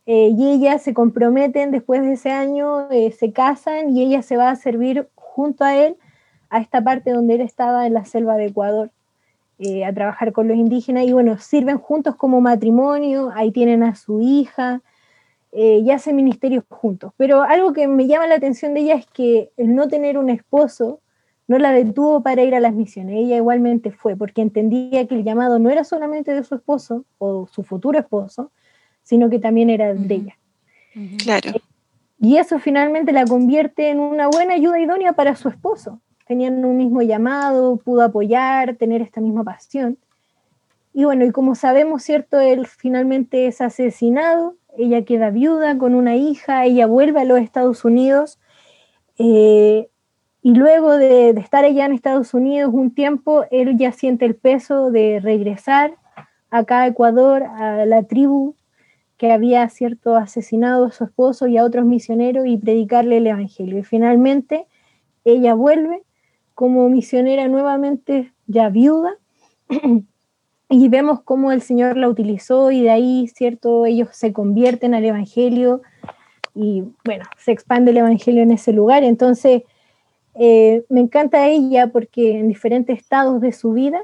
[0.07, 4.51] eh, y ella se comprometen después de ese año, se casan y ella se va
[4.51, 5.97] a servir junto a él
[6.51, 8.91] a esta parte donde él estaba en la selva de Ecuador.
[9.61, 13.95] Eh, a trabajar con los indígenas y bueno, sirven juntos como matrimonio, ahí tienen a
[13.95, 14.83] su hija
[15.53, 17.13] eh, y hacen ministerios juntos.
[17.17, 20.29] Pero algo que me llama la atención de ella es que el no tener un
[20.29, 20.99] esposo
[21.47, 25.25] no la detuvo para ir a las misiones, ella igualmente fue, porque entendía que el
[25.25, 28.51] llamado no era solamente de su esposo o su futuro esposo,
[29.03, 30.39] sino que también era de ella.
[31.19, 31.51] Claro.
[32.19, 36.79] Y eso finalmente la convierte en una buena ayuda idónea para su esposo tenían un
[36.79, 39.99] mismo llamado, pudo apoyar, tener esta misma pasión.
[40.95, 42.41] Y bueno, y como sabemos, ¿cierto?
[42.41, 47.85] Él finalmente es asesinado ella queda viuda con una hija, ella vuelve a los Estados
[47.85, 48.39] Unidos
[49.19, 49.89] eh,
[50.45, 54.91] y luego de, estar allá en Estados Unidos un tiempo, él ya siente el peso
[54.91, 55.95] de regresar
[56.51, 58.55] acá a Ecuador, a la tribu
[59.17, 63.79] que había cierto asesinado a su esposo y a otros misioneros y predicarle el Evangelio.
[63.79, 64.67] Y finalmente
[65.25, 66.03] ella vuelve
[66.55, 69.17] como misionera nuevamente ya viuda
[70.69, 75.07] y vemos cómo el Señor la utilizó y de ahí, cierto, ellos se convierten al
[75.07, 75.81] Evangelio
[76.55, 79.05] y bueno, se expande el Evangelio en ese lugar.
[79.05, 79.63] Entonces,
[80.35, 84.03] eh, me encanta ella porque en diferentes estados de su vida,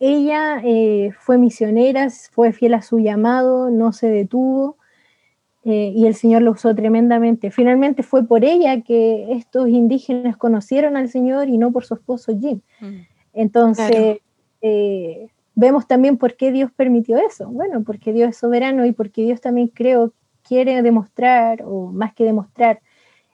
[0.00, 4.76] ella eh, fue misionera, fue fiel a su llamado, no se detuvo
[5.64, 7.50] eh, y el Señor lo usó tremendamente.
[7.50, 12.32] Finalmente fue por ella que estos indígenas conocieron al Señor y no por su esposo
[12.38, 12.60] Jim.
[12.80, 13.00] Mm.
[13.34, 14.20] Entonces,
[15.54, 17.48] vemos también por qué Dios permitió eso.
[17.48, 22.24] Bueno, porque Dios es soberano y porque Dios también creo quiere demostrar, o más que
[22.24, 22.80] demostrar,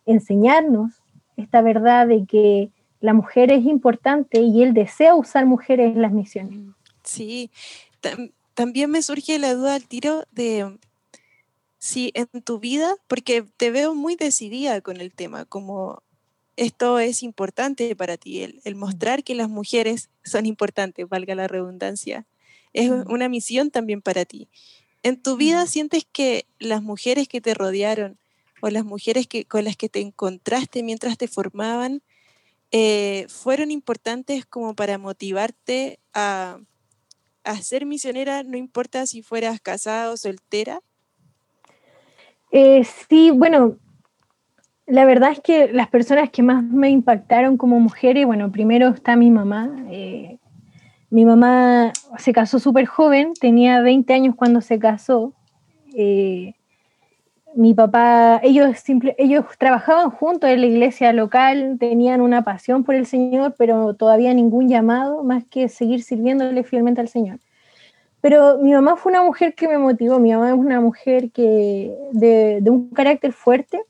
[0.04, 1.03] enseñarnos
[1.36, 2.70] esta verdad de que
[3.00, 6.58] la mujer es importante y Él desea usar mujeres en las misiones.
[7.02, 7.50] Sí,
[8.54, 10.78] también me surge la duda al tiro de
[11.78, 16.02] si en tu vida, porque te veo muy decidida con el tema, como
[16.56, 22.26] esto es importante para ti, el, mostrar que las mujeres son importantes, valga la redundancia,
[22.72, 24.48] es una misión también para ti.
[25.02, 28.18] ¿En tu vida sientes que las mujeres que te rodearon
[28.64, 32.00] o las mujeres que, con las que te encontraste mientras te formaban
[32.70, 36.56] eh, fueron importantes como para motivarte a,
[37.60, 40.80] ser misionera, no importa si fueras casada o soltera?
[42.52, 43.76] Eh, sí, bueno,
[44.86, 49.14] la verdad es que las personas que más me impactaron como mujeres, bueno, primero está
[49.14, 49.76] mi mamá.
[49.90, 50.38] Eh,
[51.10, 55.34] mi mamá se casó súper joven, tenía 20 años cuando se casó.
[57.56, 58.82] Mi papá, ellos,
[59.18, 64.34] ellos trabajaban juntos en la iglesia local, tenían una pasión por el Señor, pero todavía
[64.34, 67.38] ningún llamado más que seguir sirviéndole fielmente al Señor.
[68.20, 71.94] Pero mi mamá fue una mujer que me motivó, mi mamá es una mujer que
[72.12, 73.82] de, un carácter fuerte,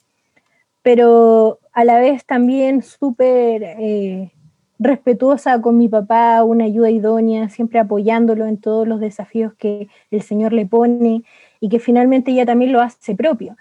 [0.82, 4.33] pero a la vez también súper eh,
[4.84, 10.22] respetuosa con mi papá, una ayuda idónea, siempre apoyándolo en todos los desafíos que el
[10.22, 11.24] Señor le pone
[11.58, 13.56] y que finalmente ella también lo hace propio.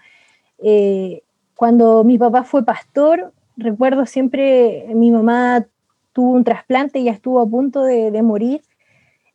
[0.58, 1.22] Eh,
[1.56, 5.66] cuando mi papá fue pastor, recuerdo siempre mi mamá
[6.12, 8.60] tuvo un trasplante, ya estuvo a punto de, morir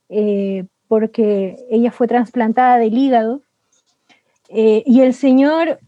[0.09, 3.41] eh, porque ella fue trasplantada del hígado.
[4.49, 5.79] Eh, y el Señor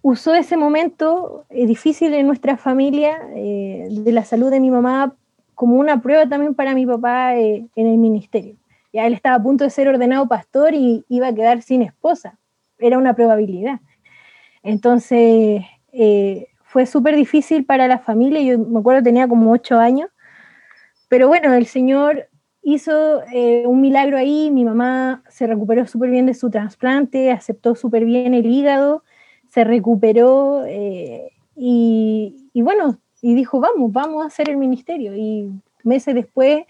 [0.00, 5.17] usó ese momento difícil en nuestra familia de la salud de mi mamá
[5.58, 8.54] como una prueba también para mi papá eh, en el ministerio.
[8.92, 12.38] Ya él estaba a punto de ser ordenado pastor y iba a quedar sin esposa.
[12.78, 13.80] Era una probabilidad.
[14.62, 15.62] Entonces,
[16.62, 18.40] fue súper difícil para la familia.
[18.40, 20.10] Yo me acuerdo tenía como ocho años.
[21.08, 22.28] Pero bueno, el Señor
[22.62, 23.22] hizo
[23.66, 24.50] un milagro ahí.
[24.50, 29.02] Mi mamá se recuperó súper bien de su trasplante, aceptó súper bien el hígado
[29.48, 35.16] se recuperó eh, y, bueno, y dijo, vamos, vamos a hacer el ministerio.
[35.16, 35.50] Y
[35.82, 36.64] meses después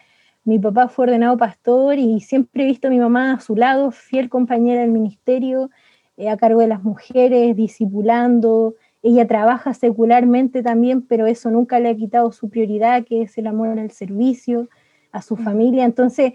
[0.45, 3.91] mi papá fue ordenado pastor y siempre he visto a mi mamá a su lado,
[3.91, 5.69] fiel compañera del ministerio,
[6.17, 8.75] eh, a cargo de las mujeres, discipulando.
[9.03, 13.47] Ella trabaja secularmente también, pero eso nunca le ha quitado su prioridad, que es el
[13.47, 14.69] amor al servicio,
[15.13, 15.85] a su familia.
[15.85, 16.33] Entonces,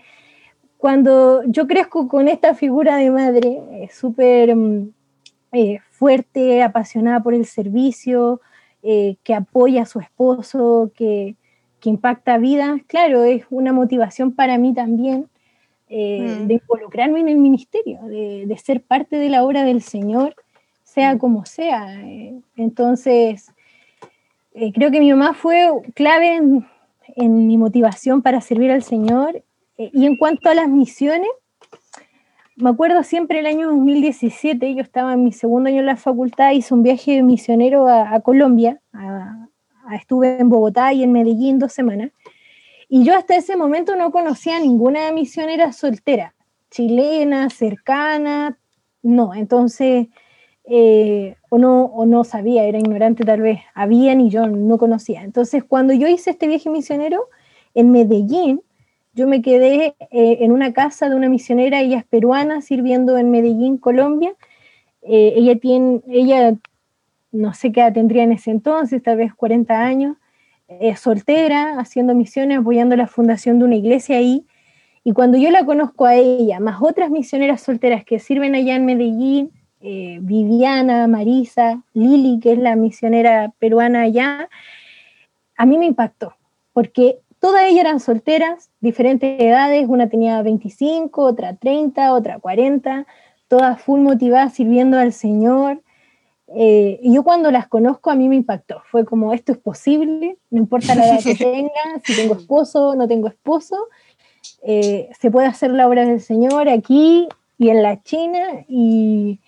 [0.77, 4.91] cuando yo crezco con esta figura de madre, es súper mm,
[5.53, 8.41] eh, fuerte, apasionada por el servicio,
[8.83, 11.35] eh, que apoya a su esposo, que,
[11.85, 15.27] impacta vidas, claro, es una motivación para mí también
[15.89, 16.47] eh, mm.
[16.47, 20.33] de involucrarme en el ministerio, de, ser parte de la obra del Señor,
[20.85, 21.17] sea mm.
[21.17, 22.01] como sea.
[22.55, 23.51] entonces,
[24.73, 26.65] creo que mi mamá fue clave en,
[27.17, 29.43] en mi motivación para servir al Señor.
[29.77, 31.29] y en cuanto a las misiones,
[32.55, 36.51] me acuerdo siempre el año 2017, yo estaba en mi segundo año en la facultad,
[36.51, 38.79] hice un viaje misionero a, Colombia,
[39.93, 42.11] estuve en Bogotá y en Medellín dos semanas,
[42.87, 46.35] y yo hasta ese momento no conocía ninguna misionera soltera,
[46.69, 48.57] chilena, cercana,
[49.01, 50.07] no, entonces,
[50.65, 55.23] eh, o, no, o no sabía, era ignorante tal vez, habían y yo no conocía.
[55.23, 57.27] Entonces, cuando yo hice este viaje misionero
[57.73, 58.61] en Medellín,
[59.13, 63.31] yo me quedé eh, en una casa de una misionera, ella es peruana, sirviendo en
[63.31, 64.33] Medellín, Colombia.
[65.01, 66.55] Eh, ella tiene, ella
[67.31, 70.17] no sé qué edad tendría en ese entonces, tal vez 40 años,
[70.67, 74.45] es soltera, haciendo misiones, apoyando la fundación de una iglesia ahí.
[75.03, 78.85] Y cuando yo la conozco a ella, más otras misioneras solteras que sirven allá en
[78.85, 84.49] Medellín, eh, Viviana, Marisa, Lili, que es la misionera peruana allá,
[85.57, 86.35] a mí me impactó,
[86.71, 93.05] porque todas ellas eran solteras, diferentes edades, una tenía 25, otra 30, otra 40,
[93.49, 95.81] todas full motivadas sirviendo al Señor.
[96.55, 100.37] Eh, y yo cuando las conozco a mí me impactó, fue como esto es posible,
[100.51, 101.69] no importa la edad que tenga,
[102.05, 103.75] si tengo esposo, o no tengo esposo,
[104.61, 107.27] eh, se puede hacer la obra del Señor aquí
[107.57, 109.41] y en la China y,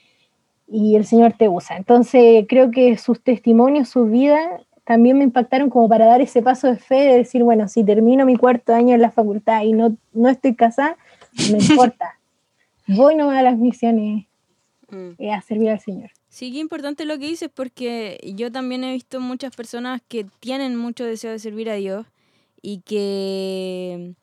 [0.67, 1.77] y el Señor te usa.
[1.77, 6.67] Entonces creo que sus testimonios, su vida, también me impactaron como para dar ese paso
[6.67, 9.97] de fe de decir, bueno, si termino mi cuarto año en la facultad y no,
[10.13, 10.95] no estoy casada,
[11.51, 12.19] no importa.
[12.87, 14.25] Voy nomás a las misiones
[14.89, 15.09] mm.
[15.17, 16.11] eh, a servir al Señor.
[16.29, 20.75] Sí, qué importante lo que dices porque yo también he visto muchas personas que tienen
[20.75, 22.05] mucho deseo de servir a Dios
[22.61, 24.13] y que,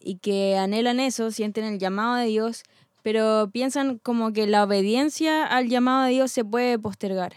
[0.00, 2.64] y que anhelan eso, sienten el llamado de Dios,
[3.02, 7.34] pero piensan como que la obediencia al llamado de Dios se puede postergar.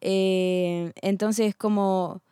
[0.00, 2.22] Eh, entonces, como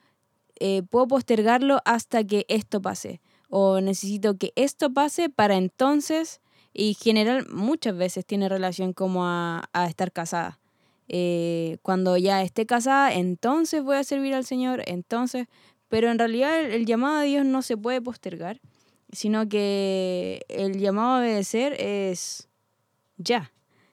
[0.61, 6.41] eh, puedo postergarlo hasta que esto pase, o necesito que esto pase para entonces,
[6.73, 10.61] y general muchas veces tiene relación como a, estar casada.
[11.09, 15.47] Eh, cuando ya esté casada, entonces voy a servir al Señor, entonces,
[15.89, 18.61] pero en realidad el, el llamado de Dios no se puede postergar,
[19.13, 22.49] sino que el llamado a obedecer es
[23.17, 23.53] ya.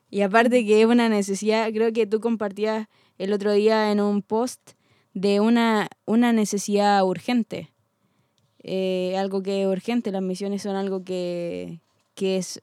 [0.10, 4.22] Y aparte que es una necesidad, creo que tú compartías el otro día en un
[4.22, 4.72] post
[5.14, 7.72] de una, una necesidad urgente.
[8.64, 11.80] Eh, algo que es urgente, las misiones son algo que,
[12.16, 12.60] es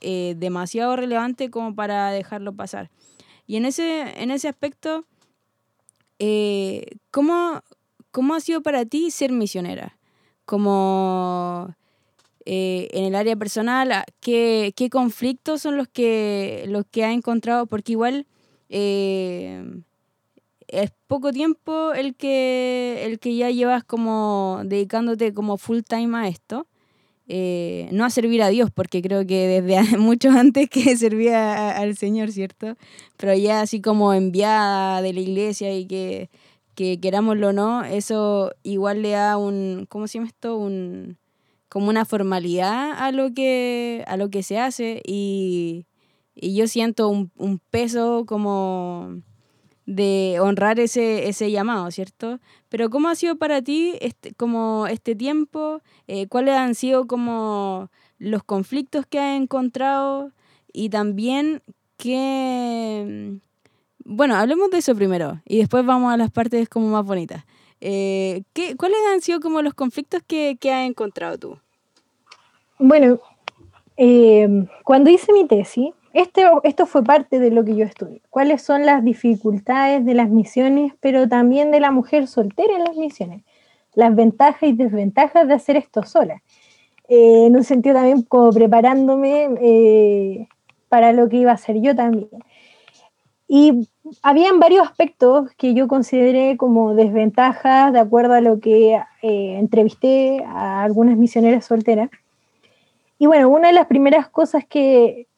[0.00, 2.90] eh, demasiado relevante como para dejarlo pasar.
[3.46, 5.04] Y en ese, en ese aspecto,
[6.18, 7.62] eh, ¿cómo,
[8.10, 9.98] ¿cómo ha sido para ti ser misionera?
[10.44, 11.74] Como
[12.44, 17.12] eh, en el área personal, ah, ¿qué, qué conflictos son los que, los que ha
[17.12, 17.66] encontrado?
[17.66, 18.26] Porque igual
[18.68, 19.64] eh,
[20.68, 26.28] es poco tiempo el que, el que ya llevas como dedicándote como full time a
[26.28, 26.66] esto.
[27.28, 31.96] Eh, no a servir a Dios, porque creo que desde mucho antes que servía al
[31.96, 32.76] Señor, ¿cierto?
[33.16, 36.30] Pero ya así como enviada de la iglesia y que,
[36.74, 40.56] que querámoslo o no, eso igual le da un, ¿cómo se llama esto?
[40.56, 41.18] Un,
[41.68, 45.84] como una formalidad a lo que, a lo que se hace y,
[46.36, 49.22] yo siento un, peso como
[49.86, 52.40] de honrar ese, ese llamado, ¿cierto?
[52.68, 55.80] Pero ¿cómo ha sido para ti este, como este tiempo?
[56.06, 60.32] Eh, ¿Cuáles han sido como los conflictos que has encontrado?
[60.72, 61.62] Y también
[61.96, 63.38] qué...
[64.04, 67.44] Bueno, hablemos de eso primero y después vamos a las partes como más bonitas.
[67.80, 71.58] Eh, ¿qué, ¿Cuáles han sido como los conflictos que, que has encontrado tú?
[72.78, 73.20] Bueno,
[73.96, 78.22] eh, cuando hice mi tesis, este, esto fue parte de lo que yo estudié.
[78.30, 82.96] ¿Cuáles son las dificultades de las misiones, pero también de la mujer soltera en las
[82.96, 83.42] misiones?
[83.94, 86.42] Las ventajas y desventajas de hacer esto sola.
[87.08, 90.48] Eh, en un sentido también como preparándome
[90.88, 92.28] para lo que iba a hacer yo también.
[93.48, 93.88] Y
[94.22, 100.44] habían varios aspectos que yo consideré como desventajas de acuerdo a lo que eh, entrevisté
[100.44, 102.10] a algunas misioneras solteras.
[103.18, 105.28] Y bueno, una de las primeras cosas que,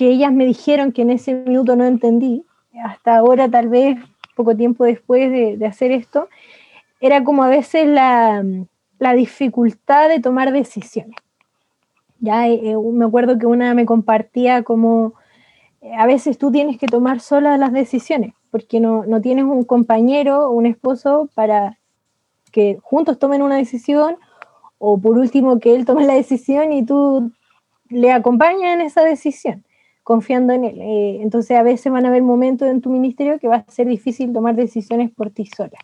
[0.00, 2.46] que ellas me dijeron que en ese minuto no entendí,
[2.82, 3.98] hasta ahora tal vez
[4.34, 6.30] poco tiempo después de, hacer esto,
[7.02, 8.42] era como a veces la,
[8.98, 11.16] la dificultad de tomar decisiones.
[12.18, 15.12] Ya eh, eh, me acuerdo que una me compartía como
[15.94, 20.48] a veces tú tienes que tomar sola las decisiones, porque no, no tienes un compañero
[20.48, 21.76] o un esposo para
[22.52, 24.16] que juntos tomen una decisión,
[24.78, 27.32] o por último que él tome la decisión y tú
[27.90, 29.62] le acompañas en esa decisión,
[30.10, 30.80] confiando en él.
[30.80, 33.86] Eh, entonces a veces van a haber momentos en tu ministerio que va a ser
[33.86, 35.78] difícil tomar decisiones por ti sola.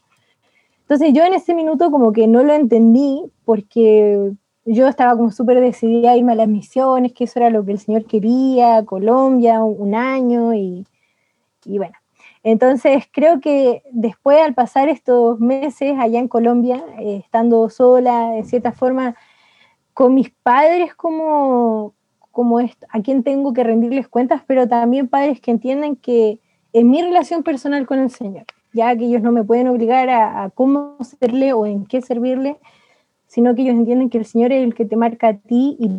[0.80, 4.32] Entonces yo en ese minuto como que no lo entendí porque
[4.64, 7.70] yo estaba como súper decidida a irme a las misiones, que eso era lo que
[7.70, 10.84] el Señor quería, Colombia, un año y,
[11.64, 11.94] bueno.
[12.42, 18.42] Entonces creo que después al pasar estos meses allá en Colombia, eh, estando sola, de
[18.42, 19.14] cierta forma,
[19.94, 21.94] con mis padres como,
[22.36, 26.38] como a quien tengo que rendirles cuentas, pero también padres que entienden que
[26.74, 30.44] en mi relación personal con el Señor, ya que ellos no me pueden obligar a,
[30.44, 32.58] a cómo serle o en qué servirle,
[33.26, 35.90] sino que ellos entienden que el Señor es el que te marca a ti y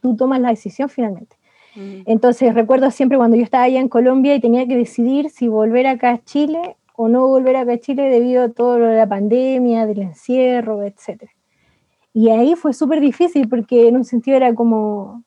[0.00, 1.36] tú tomas la decisión finalmente.
[1.76, 5.86] Entonces recuerdo siempre cuando yo estaba allá en Colombia y tenía que decidir si volver
[5.86, 9.08] acá a Chile o no volver acá a Chile debido a todo lo de la
[9.08, 11.30] pandemia, del encierro, etc.
[12.12, 15.22] Y ahí fue súper difícil porque en un sentido era como,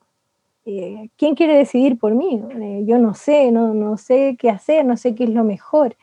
[0.78, 2.41] eh, ¿quién quiere decidir por mí?
[2.61, 5.95] Eh, yo no sé, no, no, sé qué hacer, no sé qué es lo mejor.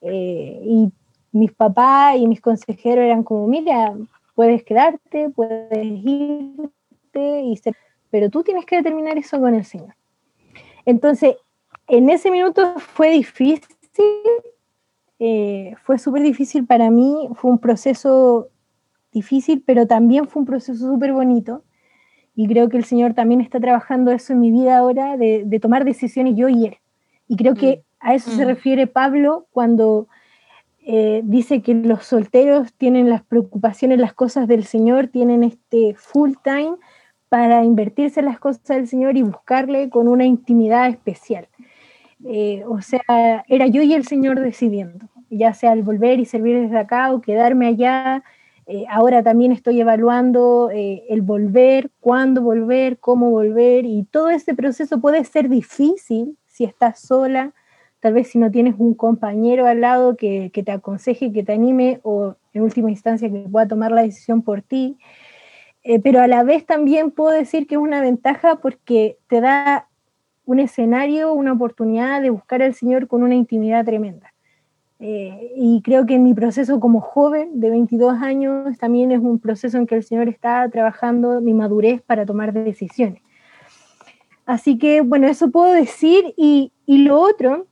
[0.00, 0.92] Eh, y
[1.32, 3.94] mis papás y mis consejeros eran como, mira,
[4.34, 7.60] puedes quedarte, puedes irte, y
[8.10, 9.94] pero tú tienes que determinar eso con el Señor.
[10.86, 11.36] Entonces,
[11.86, 13.68] en ese minuto fue difícil,
[15.82, 18.48] fue súper difícil para mí, fue un proceso
[19.12, 21.62] difícil, pero también fue un proceso súper bonito
[22.38, 25.84] y creo que el Señor también está trabajando eso en mi vida ahora, de, tomar
[25.84, 26.76] decisiones yo y Él.
[27.26, 28.06] Y creo que mm.
[28.06, 28.46] a eso se mm.
[28.46, 30.06] refiere Pablo cuando
[30.86, 36.34] eh, dice que los solteros tienen las preocupaciones, las cosas del Señor, tienen este full
[36.44, 36.76] time
[37.28, 41.48] para invertirse en las cosas del Señor y buscarle con una intimidad especial.
[42.24, 46.60] Eh, o sea, era yo y el Señor decidiendo, ya sea al volver y servir
[46.60, 48.22] desde acá o quedarme allá
[48.70, 54.54] eh, ahora también estoy evaluando eh, el volver, cuándo volver, cómo volver, y todo ese
[54.54, 57.54] proceso puede ser difícil si estás sola,
[58.00, 62.00] tal vez si no tienes un compañero al lado que, te aconseje, que te anime,
[62.02, 64.98] o en última instancia que pueda tomar la decisión por ti.
[65.82, 69.88] Eh, pero a la vez también puedo decir que es una ventaja porque te da
[70.44, 74.34] un escenario, una oportunidad de buscar al Señor con una intimidad tremenda.
[75.00, 79.78] Eh, y creo que mi proceso como joven de 22 años también es un proceso
[79.78, 83.22] en que el Señor está trabajando mi madurez para tomar decisiones.
[84.44, 86.34] Así que, bueno, eso puedo decir.
[86.36, 87.66] Y, y lo otro,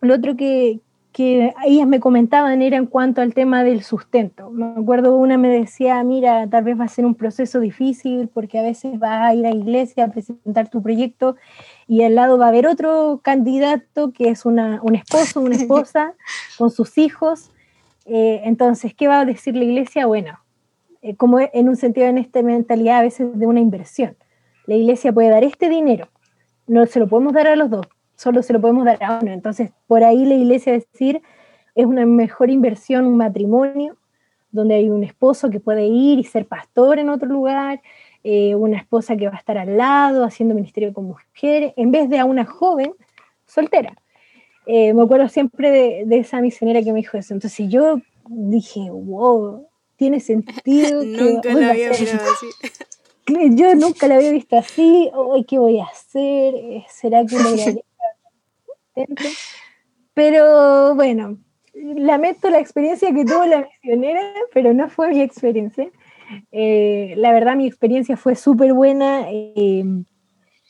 [0.00, 0.80] lo otro que,
[1.18, 4.50] que ellas me comentaban era en cuanto al tema del sustento.
[4.50, 8.56] Me acuerdo una me decía, mira, tal vez va a ser un proceso difícil porque
[8.56, 11.34] a veces vas a ir a la iglesia a presentar tu proyecto
[11.88, 16.14] y al lado va a haber otro candidato que es una, un esposo, una esposa
[16.56, 17.50] con sus hijos.
[18.06, 20.06] Eh, entonces, ¿qué va a decir la iglesia?
[20.06, 20.38] Bueno,
[21.02, 24.16] eh, como en un sentido en esta mentalidad a veces de una inversión.
[24.66, 26.10] La iglesia puede dar este dinero,
[26.68, 27.88] no se lo podemos dar a los dos,
[28.18, 29.32] solo se lo podemos dar a uno.
[29.32, 31.22] Entonces, por ahí la iglesia decir,
[31.76, 33.96] es una mejor inversión un matrimonio,
[34.50, 37.80] donde hay un esposo que puede ir y ser pastor en otro lugar,
[38.24, 42.10] eh, una esposa que va a estar al lado haciendo ministerio con mujeres, en vez
[42.10, 42.92] de a una joven
[43.46, 43.94] soltera.
[44.66, 47.34] Eh, me acuerdo siempre de, esa misionera que me dijo eso.
[47.34, 49.64] Entonces yo dije, wow,
[49.94, 51.04] tiene sentido.
[51.04, 52.46] nunca la había visto así.
[53.54, 55.10] Yo nunca la había visto así.
[55.12, 56.54] Hoy, ¿qué voy a hacer?
[56.88, 57.36] ¿Será que
[60.14, 61.38] pero bueno,
[61.74, 64.22] lamento la experiencia que tuvo la misionera,
[64.52, 65.88] pero no fue mi experiencia.
[66.52, 69.26] Eh, la verdad, mi experiencia fue súper buena.
[69.30, 69.84] Eh,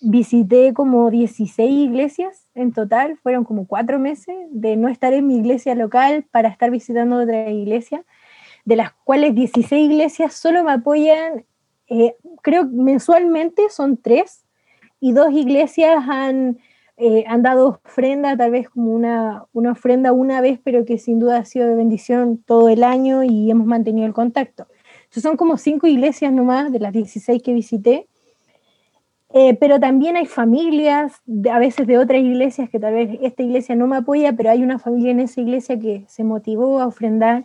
[0.01, 5.37] visité como 16 iglesias en total, fueron como cuatro meses de no estar en mi
[5.39, 8.05] iglesia local para estar visitando otra iglesia,
[8.65, 11.45] de las cuales 16 iglesias solo me apoyan,
[11.89, 14.45] eh, creo mensualmente son tres,
[15.01, 16.59] y dos iglesias han
[17.01, 21.21] eh, han dado ofrenda, tal vez como una, una, ofrenda una vez, pero que sin
[21.21, 24.67] duda ha sido de bendición todo el año y hemos mantenido el contacto.
[25.05, 28.09] Entonces son como cinco iglesias nomás de las 16 que visité,
[29.33, 33.77] eh, pero también hay familias, a veces de otras iglesias, que tal vez esta iglesia
[33.77, 37.45] no me apoya, pero hay una familia en esa iglesia que se motivó a ofrendar.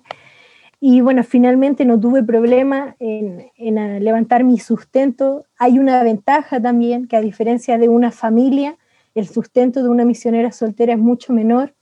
[0.79, 5.45] Y bueno, finalmente no tuve problema en, en levantar mi sustento.
[5.57, 8.77] Hay una ventaja también, que a diferencia de una familia,
[9.15, 11.73] el sustento de una misionera soltera es mucho menor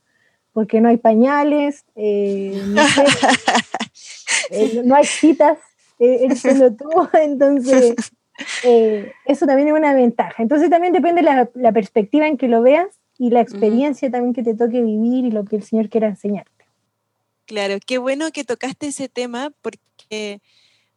[0.52, 2.62] porque no hay pañales, eh,
[4.50, 5.58] eh, no, hay citas,
[5.98, 7.94] eh, él solo tú, entonces
[9.24, 10.42] eso también es una ventaja.
[10.42, 14.42] Entonces también depende la, la perspectiva en que lo veas y la experiencia también que
[14.42, 16.50] te toque vivir y lo que el Señor quiera enseñarte.
[17.46, 20.40] Claro, qué bueno que tocaste ese tema porque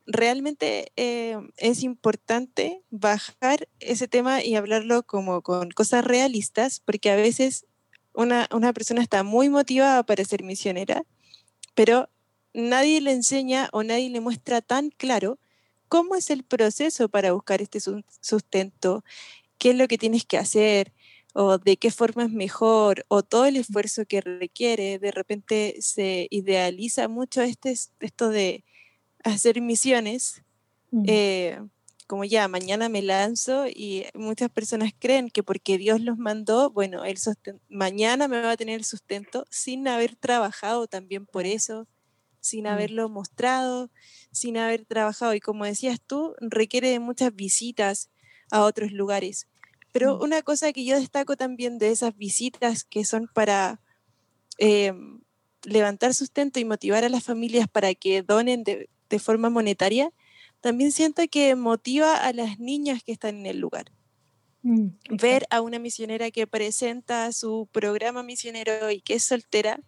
[0.06, 7.16] realmente eh, es importante bajar ese tema y hablarlo como con cosas realistas, porque a
[7.16, 7.66] veces
[8.14, 11.04] una, persona está muy motivada para ser misionera,
[11.74, 12.10] pero
[12.54, 15.40] nadie le enseña o nadie le muestra tan claro
[15.90, 17.80] cómo es el proceso para buscar este
[18.22, 19.04] sustento,
[19.58, 20.94] qué es lo que tienes que hacer
[21.34, 25.00] o de qué forma es mejor o todo el esfuerzo que requiere.
[25.00, 28.64] De repente se idealiza mucho este, esto de
[29.26, 30.44] hacer misiones,
[31.08, 31.60] eh,
[32.08, 37.04] como ya, mañana me lanzo y muchas personas creen que porque Dios los mandó, bueno,
[37.04, 37.18] el
[37.68, 41.88] mañana me va a tener sustento sin haber trabajado también por eso,
[42.40, 43.90] sin haberlo mostrado,
[44.32, 45.34] sin haber trabajado.
[45.34, 48.12] Y como decías tú, requiere de muchas visitas
[48.52, 49.48] a otros lugares.
[49.92, 53.82] Pero una cosa que yo destaco también de esas visitas que son para
[54.60, 54.94] eh,
[55.64, 60.12] levantar sustento y motivar a las familias para que donen de, de forma monetaria,
[60.62, 63.92] también siento que motiva a las niñas que están en el lugar.
[64.64, 69.80] Mm, Ver a una misionera que presenta su programa misionero y que es soltera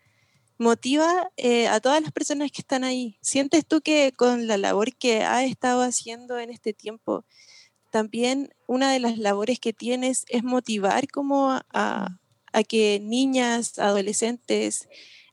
[0.59, 3.17] motiva eh, a todas las personas que están ahí.
[3.21, 7.25] ¿Sientes tú que con la labor que has estado haciendo en este tiempo,
[7.91, 12.19] también una de las labores que tienes es motivar como a,
[12.53, 14.87] a que niñas, adolescentes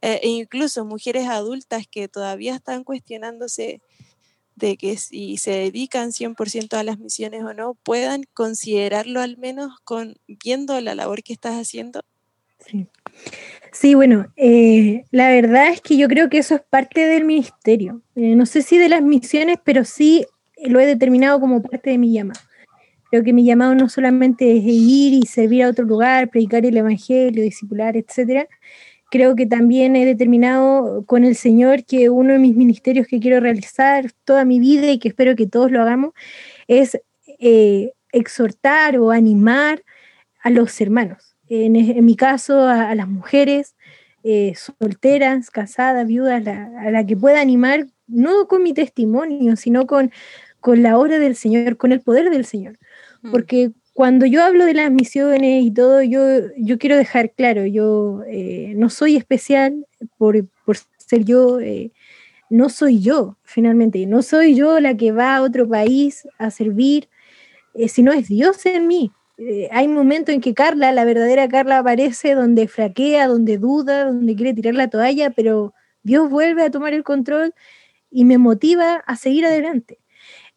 [0.06, 3.80] eh, e incluso mujeres adultas que todavía están cuestionándose
[4.54, 9.72] de que si se dedican 100% a las misiones o no, puedan considerarlo al menos
[9.82, 12.02] con viendo la labor que estás haciendo?
[12.58, 12.86] Sí,
[13.72, 18.02] sí bueno, eh, la verdad es que yo creo que eso es parte del ministerio.
[18.14, 20.26] Eh, no sé si de las misiones, pero sí
[20.66, 22.40] lo he determinado como parte de mi llamado.
[23.10, 26.76] Creo que mi llamado no solamente es ir y servir a otro lugar, predicar el
[26.76, 28.46] evangelio, discipular, etcétera,
[29.14, 33.38] creo que también he determinado con el Señor que uno de mis ministerios que quiero
[33.38, 36.14] realizar toda mi vida y que espero que todos lo hagamos
[36.66, 37.00] es
[37.38, 39.84] eh, exhortar o animar
[40.42, 41.36] a los hermanos.
[41.48, 43.76] En, mi caso, a, las mujeres
[44.24, 50.10] eh, solteras, casadas, viudas, a la que pueda animar, no con mi testimonio, sino con,
[50.58, 52.80] con la obra del Señor, con el poder del Señor.
[53.22, 53.30] Mm.
[53.30, 56.20] Porque cuando yo hablo de las misiones y todo, yo,
[56.56, 59.86] yo quiero dejar claro, yo eh, no soy especial
[60.18, 60.36] por,
[60.98, 61.92] ser yo, eh,
[62.50, 67.08] no soy yo, finalmente, no soy yo la que va a otro país a servir,
[67.74, 69.12] eh, sino es Dios en mí.
[69.70, 74.54] hay momentos en que Carla, la verdadera Carla, aparece donde fraquea, donde duda, donde quiere
[74.54, 75.72] tirar la toalla, pero
[76.02, 77.54] Dios vuelve a tomar el control
[78.10, 79.98] y me motiva a seguir adelante.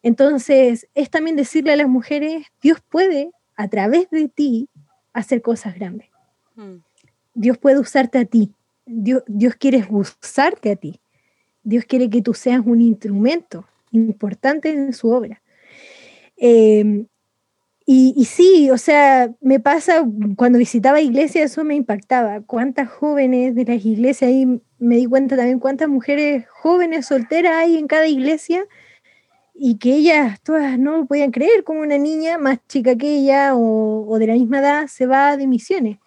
[0.08, 4.66] Entonces, es también decirle a las mujeres, Dios puede a través de ti
[5.12, 6.08] hacer cosas grandes.
[6.54, 6.76] Mm.
[7.34, 8.54] Dios puede usarte a ti.
[8.86, 10.98] Dios, Dios quiere usarte a ti.
[11.62, 15.42] Dios quiere que tú seas un instrumento importante en su obra.
[16.38, 17.06] Em,
[17.84, 20.06] y, y, sí, o sea, me pasa,
[20.36, 22.40] cuando visitaba iglesias, eso me impactaba.
[22.40, 27.76] Cuántas jóvenes de las iglesias, ahí me di cuenta también cuántas mujeres jóvenes solteras hay
[27.76, 28.64] en cada iglesia
[29.60, 34.16] y que ellas todas no podían creer como una niña más chica que ella o,
[34.18, 35.98] de la misma edad se va de misiones.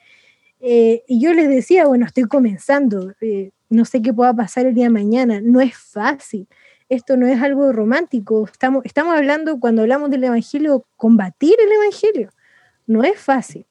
[0.62, 4.74] Eh, y yo les decía, bueno, estoy comenzando, eh, no sé qué pueda pasar el
[4.74, 6.48] día de mañana, no es fácil,
[6.88, 12.30] esto no es algo romántico, estamos, estamos hablando, cuando hablamos del Evangelio, combatir el Evangelio,
[12.86, 13.66] no es fácil,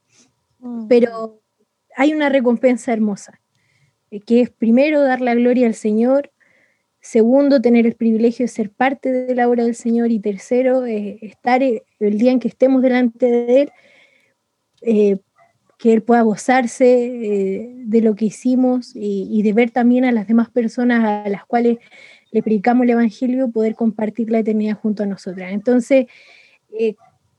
[0.58, 0.88] mm.
[0.88, 1.40] pero
[1.96, 3.40] hay una recompensa hermosa,
[4.10, 6.29] eh, que es primero dar la gloria al Señor,
[7.00, 10.10] Segundo, tener el privilegio de ser parte de la obra del Señor.
[10.10, 13.72] Y tercero, eh, estar eh, el día en que estemos delante de Él,
[14.82, 15.18] eh,
[15.78, 20.50] que Él pueda gozarse de lo que hicimos y, de ver también a las demás
[20.50, 21.78] personas a las cuales
[22.32, 25.52] le predicamos el Evangelio, poder compartir la eternidad junto a nosotras.
[25.52, 26.04] Entonces,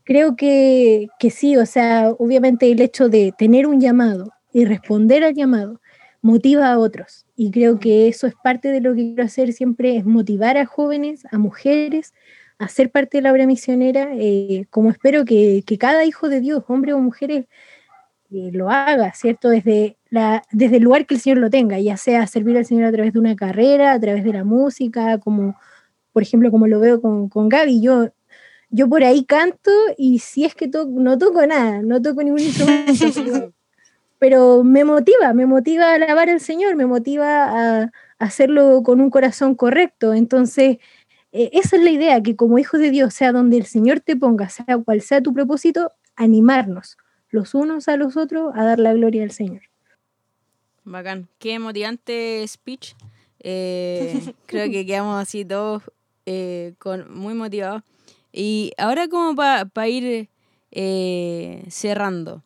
[0.03, 5.23] creo que, que sí, o sea, obviamente el hecho de tener un llamado y responder
[5.23, 5.79] al llamado
[6.21, 7.25] motiva a otros.
[7.43, 10.67] Y creo que eso es parte de lo que quiero hacer siempre, es motivar a
[10.67, 12.13] jóvenes, a mujeres,
[12.59, 16.63] a ser parte de la obra misionera, eh, como espero que, cada hijo de Dios,
[16.67, 17.47] hombre o mujer, eh,
[18.29, 19.49] lo haga, ¿cierto?
[19.49, 22.85] Desde, la, desde el lugar que el Señor lo tenga, ya sea servir al Señor
[22.85, 25.55] a través de una carrera, a través de la música, como
[26.13, 28.13] por ejemplo como lo veo con, con Gaby, yo,
[28.69, 33.51] yo por ahí canto y si es que no toco nada, no toco ningún instrumento,
[34.21, 39.09] pero me motiva, me motiva a alabar al Señor, me motiva a, hacerlo con un
[39.09, 40.13] corazón correcto.
[40.13, 40.77] Entonces,
[41.31, 44.15] eh, esa es la idea, que como hijos de Dios, sea donde el Señor te
[44.15, 46.99] ponga, sea cual sea tu propósito, animarnos
[47.31, 49.63] los unos a los otros a dar la gloria al Señor.
[50.83, 52.93] Bacán, qué motivante speech.
[53.39, 55.81] Eh, creo que quedamos así todos
[56.27, 57.81] eh, con, muy motivados.
[58.31, 60.29] Y ahora como para ir
[60.69, 62.43] cerrando,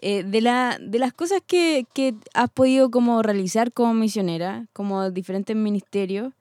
[0.00, 5.10] eh, de, la, de las cosas que, que, has podido como realizar como misionera, como
[5.10, 6.32] diferentes ministerios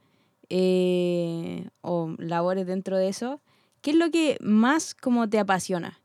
[0.50, 3.42] eh, o labores dentro de eso,
[3.82, 6.00] ¿qué es lo que más como te apasiona?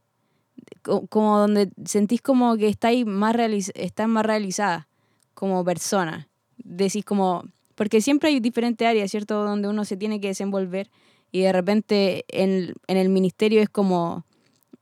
[0.82, 3.36] Como, donde sentís como que estáis más,
[3.74, 4.88] estás más realizada
[5.34, 6.28] como persona.
[6.56, 7.44] Decís como,
[7.74, 9.44] porque siempre hay diferentes áreas, ¿cierto?
[9.44, 10.90] Donde uno se tiene que desenvolver
[11.30, 14.24] y de repente en, en el ministerio es como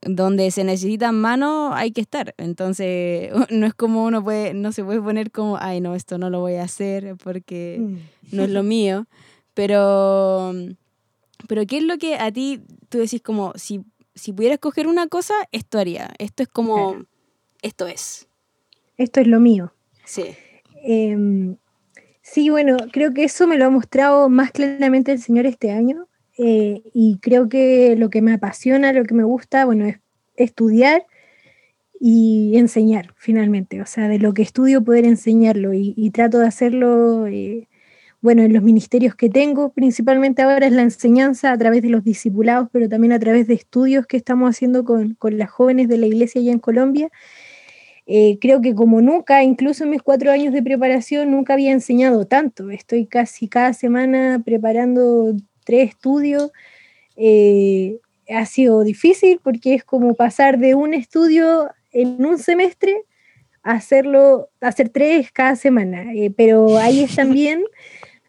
[0.01, 2.33] donde se necesitan manos hay que estar.
[2.37, 6.29] Entonces, no es como uno puede, no se puede poner como, ay, no, esto no
[6.29, 8.35] lo voy a hacer porque mm.
[8.35, 9.07] no es lo mío.
[9.53, 10.53] Pero,
[11.47, 13.81] pero, ¿qué es lo que a ti tú decís como, si,
[14.15, 16.13] si pudieras coger una cosa, esto haría?
[16.19, 17.03] Esto es como,
[17.61, 18.27] esto es.
[18.97, 19.73] Esto es lo mío.
[20.05, 20.35] Sí.
[20.83, 21.57] Em,
[22.21, 26.07] sí, bueno, creo que eso me lo ha mostrado más claramente el Señor este año.
[26.37, 29.99] Eh, y creo que lo que me apasiona, lo que me gusta, bueno, es
[30.35, 31.05] estudiar
[31.99, 37.27] y enseñar finalmente, o sea, de lo que estudio poder enseñarlo y, trato de hacerlo,
[37.27, 37.67] eh,
[38.21, 42.03] bueno, en los ministerios que tengo, principalmente ahora es la enseñanza a través de los
[42.03, 45.97] discipulados, pero también a través de estudios que estamos haciendo con, con las jóvenes de
[45.97, 47.11] la iglesia allá en Colombia.
[48.07, 52.25] Eh, creo que como nunca, incluso en mis cuatro años de preparación, nunca había enseñado
[52.25, 52.69] tanto.
[52.71, 55.35] Estoy casi cada semana preparando
[55.71, 56.51] tres estudios.
[57.15, 57.99] Eh,
[58.29, 62.95] ha sido difícil porque es como pasar de un estudio en un semestre
[63.63, 66.13] a hacerlo, hacer tres cada semana.
[66.13, 67.63] Eh, pero ahí es también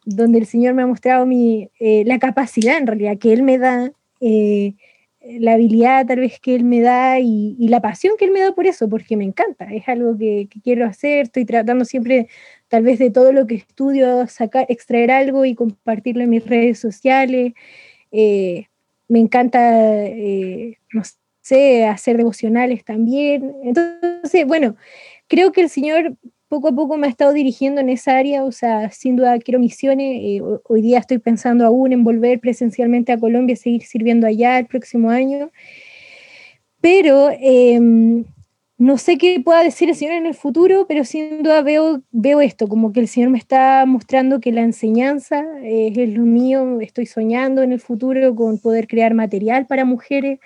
[0.05, 3.59] donde el Señor me ha mostrado mi, eh, la capacidad en realidad que Él me
[3.59, 4.74] da, eh,
[5.20, 8.53] la habilidad tal vez que Él me da y, la pasión que Él me da
[8.53, 12.28] por eso, porque me encanta, es algo que, quiero hacer, estoy tratando siempre
[12.73, 16.79] tal vez de todo lo que estudio, sacar, extraer algo y compartirlo en mis redes
[16.79, 17.53] sociales.
[18.11, 19.61] me encanta,
[20.93, 21.03] no
[21.43, 23.55] sé, hacer devocionales también.
[23.62, 24.77] Entonces, bueno,
[25.29, 26.16] creo que el Señor
[26.49, 29.61] poco a poco me ha estado dirigiendo en esa área, o sea, sin duda quiero
[29.61, 30.18] misiones.
[30.23, 34.66] Eh, hoy día estoy pensando aún en volver presencialmente a Colombia, seguir sirviendo allá el
[34.66, 35.51] próximo año.
[36.81, 38.25] Pero em,
[38.79, 42.41] no sé qué pueda decir el Señor en el futuro, pero sin duda veo, veo
[42.41, 47.07] esto, como que el Señor me está mostrando que la enseñanza es lo mío, estoy
[47.07, 50.41] soñando en el futuro con poder crear material para mujeres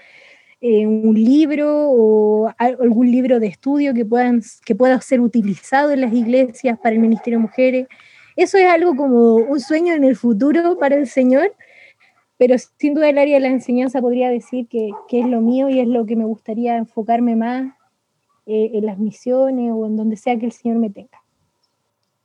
[0.62, 6.00] eh, un libro o algún libro de estudio que, puedan, que pueda ser utilizado en
[6.00, 7.86] las iglesias para el Ministerio de Mujeres.
[8.36, 11.54] Eso es algo como un sueño en el futuro para el Señor,
[12.38, 15.68] pero sin duda el área de la enseñanza podría decir que, que es lo mío
[15.68, 17.75] y es lo que me gustaría enfocarme más
[18.46, 21.22] eh, en las misiones o en donde sea que el Señor me tenga.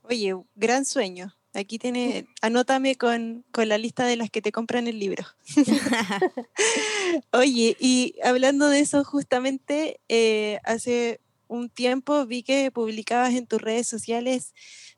[0.03, 1.33] Oye, gran sueño.
[1.53, 5.25] Aquí tiene, anótame con, la lista de las que te compran el libro.
[7.33, 13.61] Oye, y hablando de eso, justamente eh, hace un tiempo vi que publicabas en tus
[13.61, 14.53] redes sociales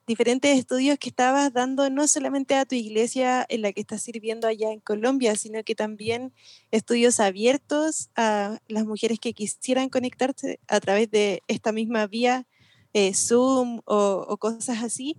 [0.08, 4.48] diferentes estudios que estabas dando no solamente a tu iglesia en la que estás sirviendo
[4.48, 6.34] allá en Colombia, sino que también
[6.72, 12.48] estudios abiertos a las mujeres que quisieran conectarse a través de esta misma vía,
[12.94, 15.18] eh, Zoom o, o cosas así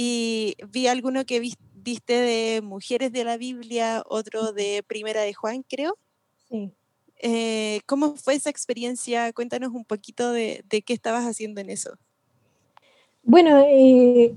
[0.00, 5.64] y vi alguno que viste de Mujeres de la Biblia, otro de Primera de Juan,
[5.64, 5.98] creo.
[6.48, 6.72] Sí.
[7.16, 9.32] Eh, ¿Cómo fue esa experiencia?
[9.32, 11.98] Cuéntanos un poquito de, qué estabas haciendo en eso.
[13.28, 14.34] Bueno, eh,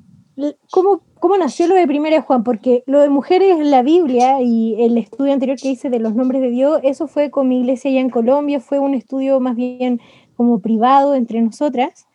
[0.69, 2.43] ¿cómo, ¿cómo, nació lo de Primera de Juan?
[2.43, 6.13] Porque lo de Mujeres en la Biblia y el estudio anterior que hice de los
[6.13, 9.55] nombres de Dios, eso fue con mi iglesia allá en Colombia, fue un estudio más
[9.55, 10.01] bien
[10.35, 12.05] como privado entre nosotras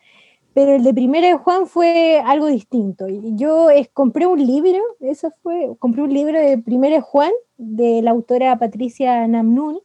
[0.57, 3.05] pero el de Primera de Juan fue algo distinto.
[3.07, 8.01] Yo es, compré un libro, eso fue, compré un libro de Primera de Juan, de
[8.01, 9.77] la autora Patricia Namnun,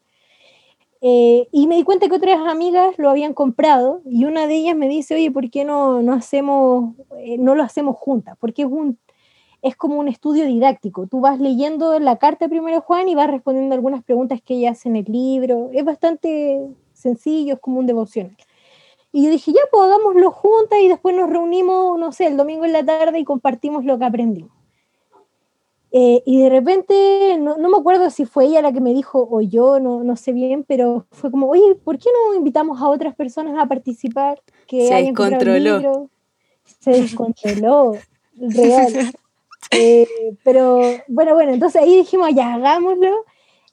[1.04, 4.76] eh, y me di cuenta que otras amigas lo habían comprado, y una de ellas
[4.76, 8.36] me dice, oye, ¿por qué no, no, hacemos, eh, no lo hacemos juntas?
[8.38, 8.68] Porque es,
[9.62, 11.08] es como un estudio didáctico.
[11.08, 14.88] Tú vas leyendo la carta de Juan y vas respondiendo algunas preguntas que ella hace
[14.88, 15.70] en el libro.
[15.72, 16.60] Es bastante
[16.92, 18.36] sencillo, es como un devocional.
[19.10, 22.64] Y yo dije, ya, pues hagámoslo juntas y después nos reunimos, no sé, el domingo
[22.64, 24.61] en la tarde y compartimos lo que aprendimos.
[25.94, 29.28] Eh, y de repente, no, no, me acuerdo si fue ella la que me dijo
[29.30, 32.88] o yo, no, no sé bien, pero fue como, oye, ¿por qué no invitamos a
[32.88, 34.40] otras personas a participar?
[34.66, 36.08] Que Se descontroló.
[36.80, 37.98] Se descontroló,
[38.36, 39.12] real.
[39.70, 40.06] Eh,
[40.42, 43.24] pero bueno, bueno, entonces ahí dijimos, ya hagámoslo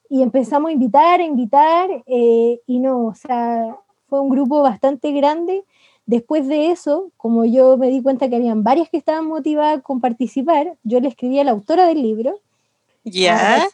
[0.09, 5.11] y empezamos a invitar, a invitar, eh, y no, o sea, fue un grupo bastante
[5.11, 5.63] grande.
[6.09, 10.01] Después de eso, como yo me di cuenta que habían varias que estaban motivadas con
[10.01, 12.39] participar, yo le escribí a la autora del libro.
[13.03, 13.67] ¿Ya?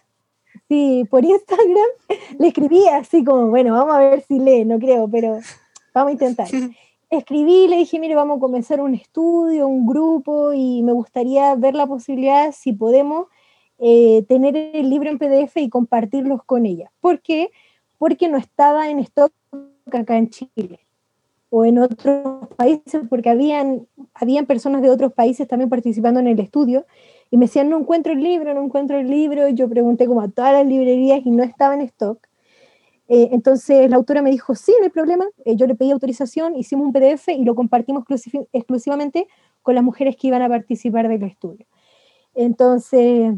[0.67, 1.87] sí, por Instagram
[2.37, 5.39] le escribí así como, bueno, vamos a ver si lee, no creo, pero
[5.93, 6.47] vamos a intentar.
[7.09, 11.73] Escribí, le dije, mire, vamos a comenzar un estudio, un grupo, y me gustaría ver
[11.73, 13.27] la posibilidad, si podemos,
[13.79, 16.91] eh, tener el libro en PDF y compartirlos con ella.
[16.99, 17.51] ¿Por qué?
[17.97, 19.31] Porque no estaba en stock
[19.93, 20.84] acá en Chile
[21.49, 26.39] o en otros países, porque habían, habían personas de otros países también participando en el
[26.39, 26.85] estudio,
[27.31, 30.21] y me decían, no encuentro el libro, no encuentro el libro, y yo pregunté como
[30.21, 32.19] a todas las librerías y no estaba en stock.
[33.07, 36.55] Eh, entonces la autora me dijo, sí, no hay problema, eh, yo le pedí autorización,
[36.55, 38.03] hicimos un PDF y lo compartimos
[38.51, 39.27] exclusivamente
[39.61, 41.67] con las mujeres que iban a participar del estudio.
[42.33, 43.33] Entonces,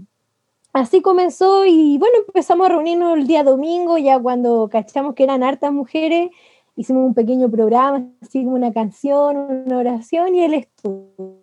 [0.73, 5.43] así comenzó y bueno, empezamos a reunirnos el día domingo, ya cuando cachamos que eran
[5.43, 6.29] hartas mujeres,
[6.77, 11.41] hicimos un pequeño programa, así una canción, una oración y el estudio.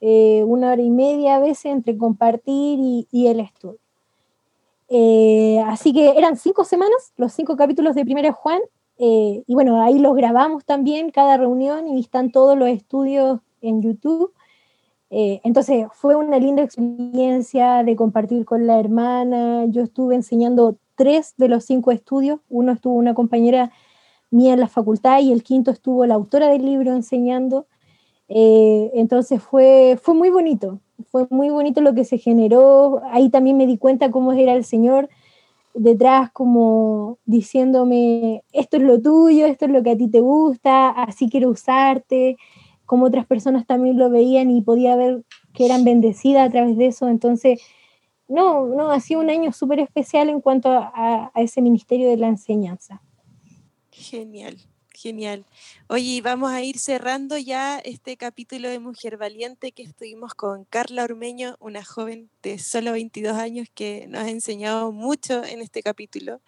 [0.00, 2.78] Eh, una hora y media a veces entre compartir
[3.10, 3.78] y, el estudio.
[4.90, 8.60] Eh, así que eran cinco semanas, los cinco capítulos de Primera Juan,
[8.96, 13.82] Eh, y bueno, ahí los grabamos también, cada reunión, y están todos los estudios en
[13.82, 14.32] YouTube.
[15.10, 19.64] Entonces fue una linda experiencia de compartir con la hermana.
[19.66, 22.40] Yo estuve enseñando tres de los cinco estudios.
[22.48, 23.72] Uno estuvo una compañera
[24.30, 27.66] mía en la facultad y el quinto estuvo la autora del libro enseñando.
[28.28, 30.80] Eh, entonces fue, fue muy bonito,
[31.10, 33.02] fue muy bonito lo que se generó.
[33.10, 35.08] Ahí también me di cuenta cómo era el Señor
[35.74, 40.88] detrás, como diciéndome, esto es lo tuyo, esto es lo que a ti te gusta,
[40.90, 42.36] así quiero usarte,
[42.86, 46.86] como otras personas también lo veían y podía ver que eran bendecidas a través de
[46.86, 47.08] eso.
[47.08, 47.60] Entonces,
[48.28, 52.16] no, no, ha sido un año súper especial en cuanto a, a ese ministerio de
[52.16, 53.02] la enseñanza.
[53.90, 54.58] Genial.
[54.96, 55.44] Genial.
[55.88, 61.04] Oye, vamos a ir cerrando ya este capítulo de Mujer Valiente que estuvimos con Carla
[61.04, 66.40] Ormeño, una joven de solo 22 años que nos ha enseñado mucho en este capítulo.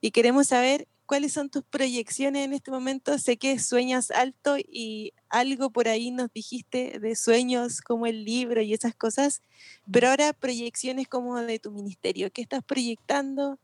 [0.00, 3.18] Y queremos saber cuáles son tus proyecciones en este momento.
[3.18, 8.62] Sé que sueñas alto y algo por ahí nos dijiste de sueños como el libro
[8.62, 9.42] y esas cosas,
[9.90, 12.30] pero ahora proyecciones como de tu ministerio.
[12.30, 13.58] ¿Qué estás proyectando?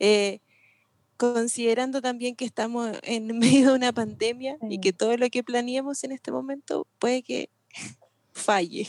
[0.00, 0.40] Eh,
[1.16, 6.02] considerando también que estamos en medio de una pandemia y que todo lo que planeemos
[6.02, 7.48] en este momento puede que
[8.32, 8.88] falle.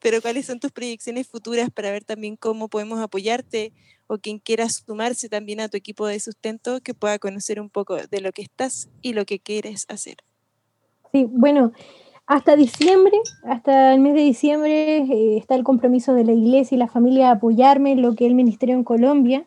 [0.00, 3.72] Pero cuáles son tus proyecciones futuras para ver también cómo podemos apoyarte
[4.06, 7.96] o quien quiera sumarse también a tu equipo de sustento que pueda conocer un poco
[7.96, 10.16] de lo que estás y lo que quieres hacer.
[11.12, 11.72] Sí, bueno,
[12.26, 16.78] hasta diciembre, hasta el mes de diciembre eh, está el compromiso de la iglesia y
[16.78, 19.46] la familia a apoyarme en lo que el ministerio en Colombia.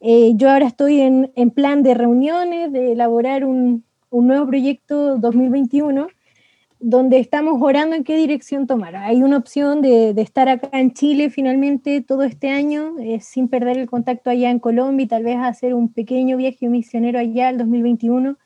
[0.00, 6.08] Eh, yo ahora estoy en, plan de reuniones, de elaborar un, nuevo proyecto 2021,
[6.78, 8.96] donde estamos orando en qué dirección tomar.
[8.96, 13.78] Hay una opción de, estar acá en Chile finalmente todo este año, eh, sin perder
[13.78, 17.58] el contacto allá en Colombia y tal vez hacer un pequeño viaje misionero allá el
[17.58, 18.36] 2021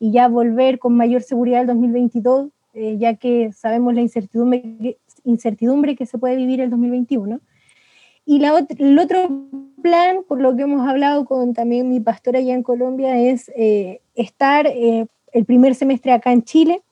[0.00, 5.94] y ya volver con mayor seguridad el 2022, eh, ya que sabemos la incertidumbre, incertidumbre
[5.94, 7.40] que se puede vivir el 2021.
[8.26, 9.46] Y la el otro
[9.82, 14.00] plan, por lo que hemos hablado con también mi pastora allá en Colombia, es eh,
[14.14, 16.82] estar el primer semestre acá en Chile,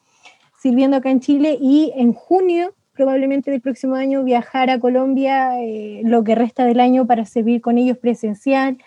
[0.60, 6.02] sirviendo acá en Chile, y en junio, probablemente del próximo año, viajar a Colombia eh,
[6.04, 8.78] lo que resta del año para servir con ellos presencial,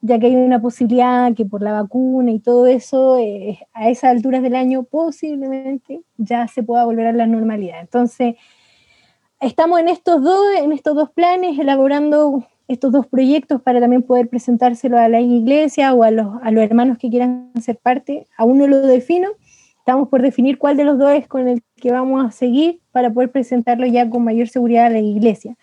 [0.00, 3.16] ya que hay una posibilidad que por la vacuna y todo eso,
[3.72, 7.80] a esas alturas del año posiblemente ya se pueda volver a la normalidad.
[7.80, 8.36] Entonces,
[9.40, 14.28] estamos en estos dos, en estos dos planes, elaborando estos dos proyectos para también poder
[14.28, 18.26] presentárselo a la iglesia o a los, a los hermanos que quieran ser parte.
[18.36, 19.30] Aún no lo defino,
[19.88, 23.10] estamos por definir cuál de los dos es con el que vamos a seguir para
[23.10, 25.56] poder presentarlo ya con mayor seguridad a la iglesia.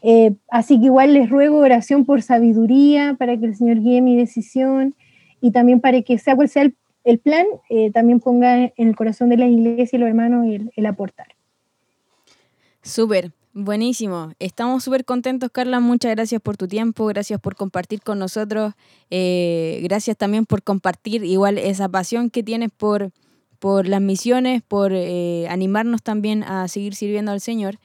[0.00, 4.16] Eh, así que igual les ruego oración por sabiduría, para que el Señor guíe mi
[4.16, 4.94] decisión
[5.42, 6.70] y también para que sea cual sea
[7.04, 10.72] el, plan, eh, también ponga en el corazón de la iglesia y los hermanos el,
[10.74, 11.26] el aportar.
[12.80, 14.32] Súper, buenísimo.
[14.38, 15.80] Estamos súper contentos, Carla.
[15.80, 18.72] Muchas gracias por tu tiempo, gracias por compartir con nosotros,
[19.10, 23.12] eh, gracias también por compartir igual esa pasión que tienes por,
[23.60, 27.78] por las misiones, por eh, animarnos también a seguir sirviendo al Señor.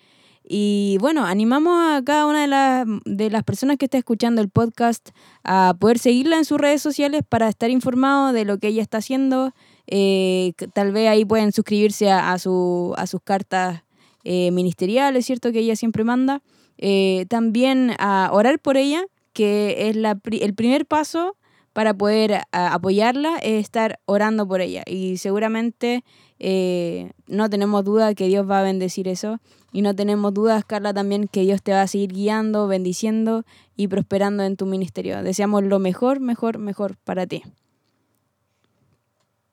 [0.47, 4.49] Y bueno, animamos a cada una de, las de las personas que está escuchando el
[4.49, 5.09] podcast
[5.43, 8.99] a poder seguirla en sus redes sociales para estar informado de lo que ella está
[8.99, 9.53] haciendo.
[9.87, 13.83] Eh, tal vez ahí pueden suscribirse a, su, a sus cartas
[14.23, 16.41] eh, ministerial, es cierto que ella siempre manda.
[16.77, 21.35] Eh, también a orar por ella, que es la, el primer paso
[21.75, 24.83] para poder apoyarla, es estar orando por ella.
[24.87, 26.05] Y seguramente
[26.39, 29.41] eh, no tenemos duda que Dios va a bendecir eso.
[29.73, 33.43] Y no tenemos dudas, Carla, también que Dios te va a seguir guiando, bendiciendo
[33.75, 35.21] y prosperando en tu ministerio.
[35.21, 37.43] Deseamos lo mejor, mejor, mejor para ti.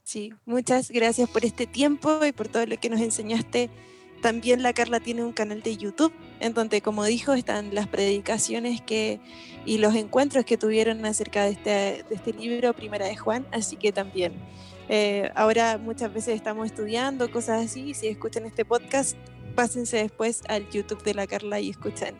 [0.04, 3.68] Sí, muchas gracias por este tiempo y por todo lo que nos enseñaste
[4.22, 8.80] también la Carla tiene un canal de YouTube en donde, como dijo, están las predicaciones
[8.80, 9.20] que,
[9.66, 11.70] y los encuentros que tuvieron acerca de este,
[12.08, 13.46] de este libro, Primera de Juan.
[13.52, 14.32] Así que también
[14.88, 17.92] eh, ahora muchas veces estamos estudiando cosas así.
[17.94, 19.16] Si escuchan este podcast,
[19.54, 22.14] pásense después al YouTube de la Carla y escuchan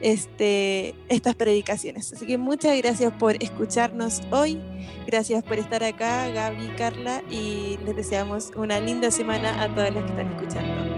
[0.00, 2.12] este, estas predicaciones.
[2.12, 4.60] Así que muchas gracias por escucharnos hoy.
[5.06, 10.04] Gracias por estar acá, Gaby Carla, y les deseamos una linda semana a todas las
[10.04, 10.97] que están escuchando.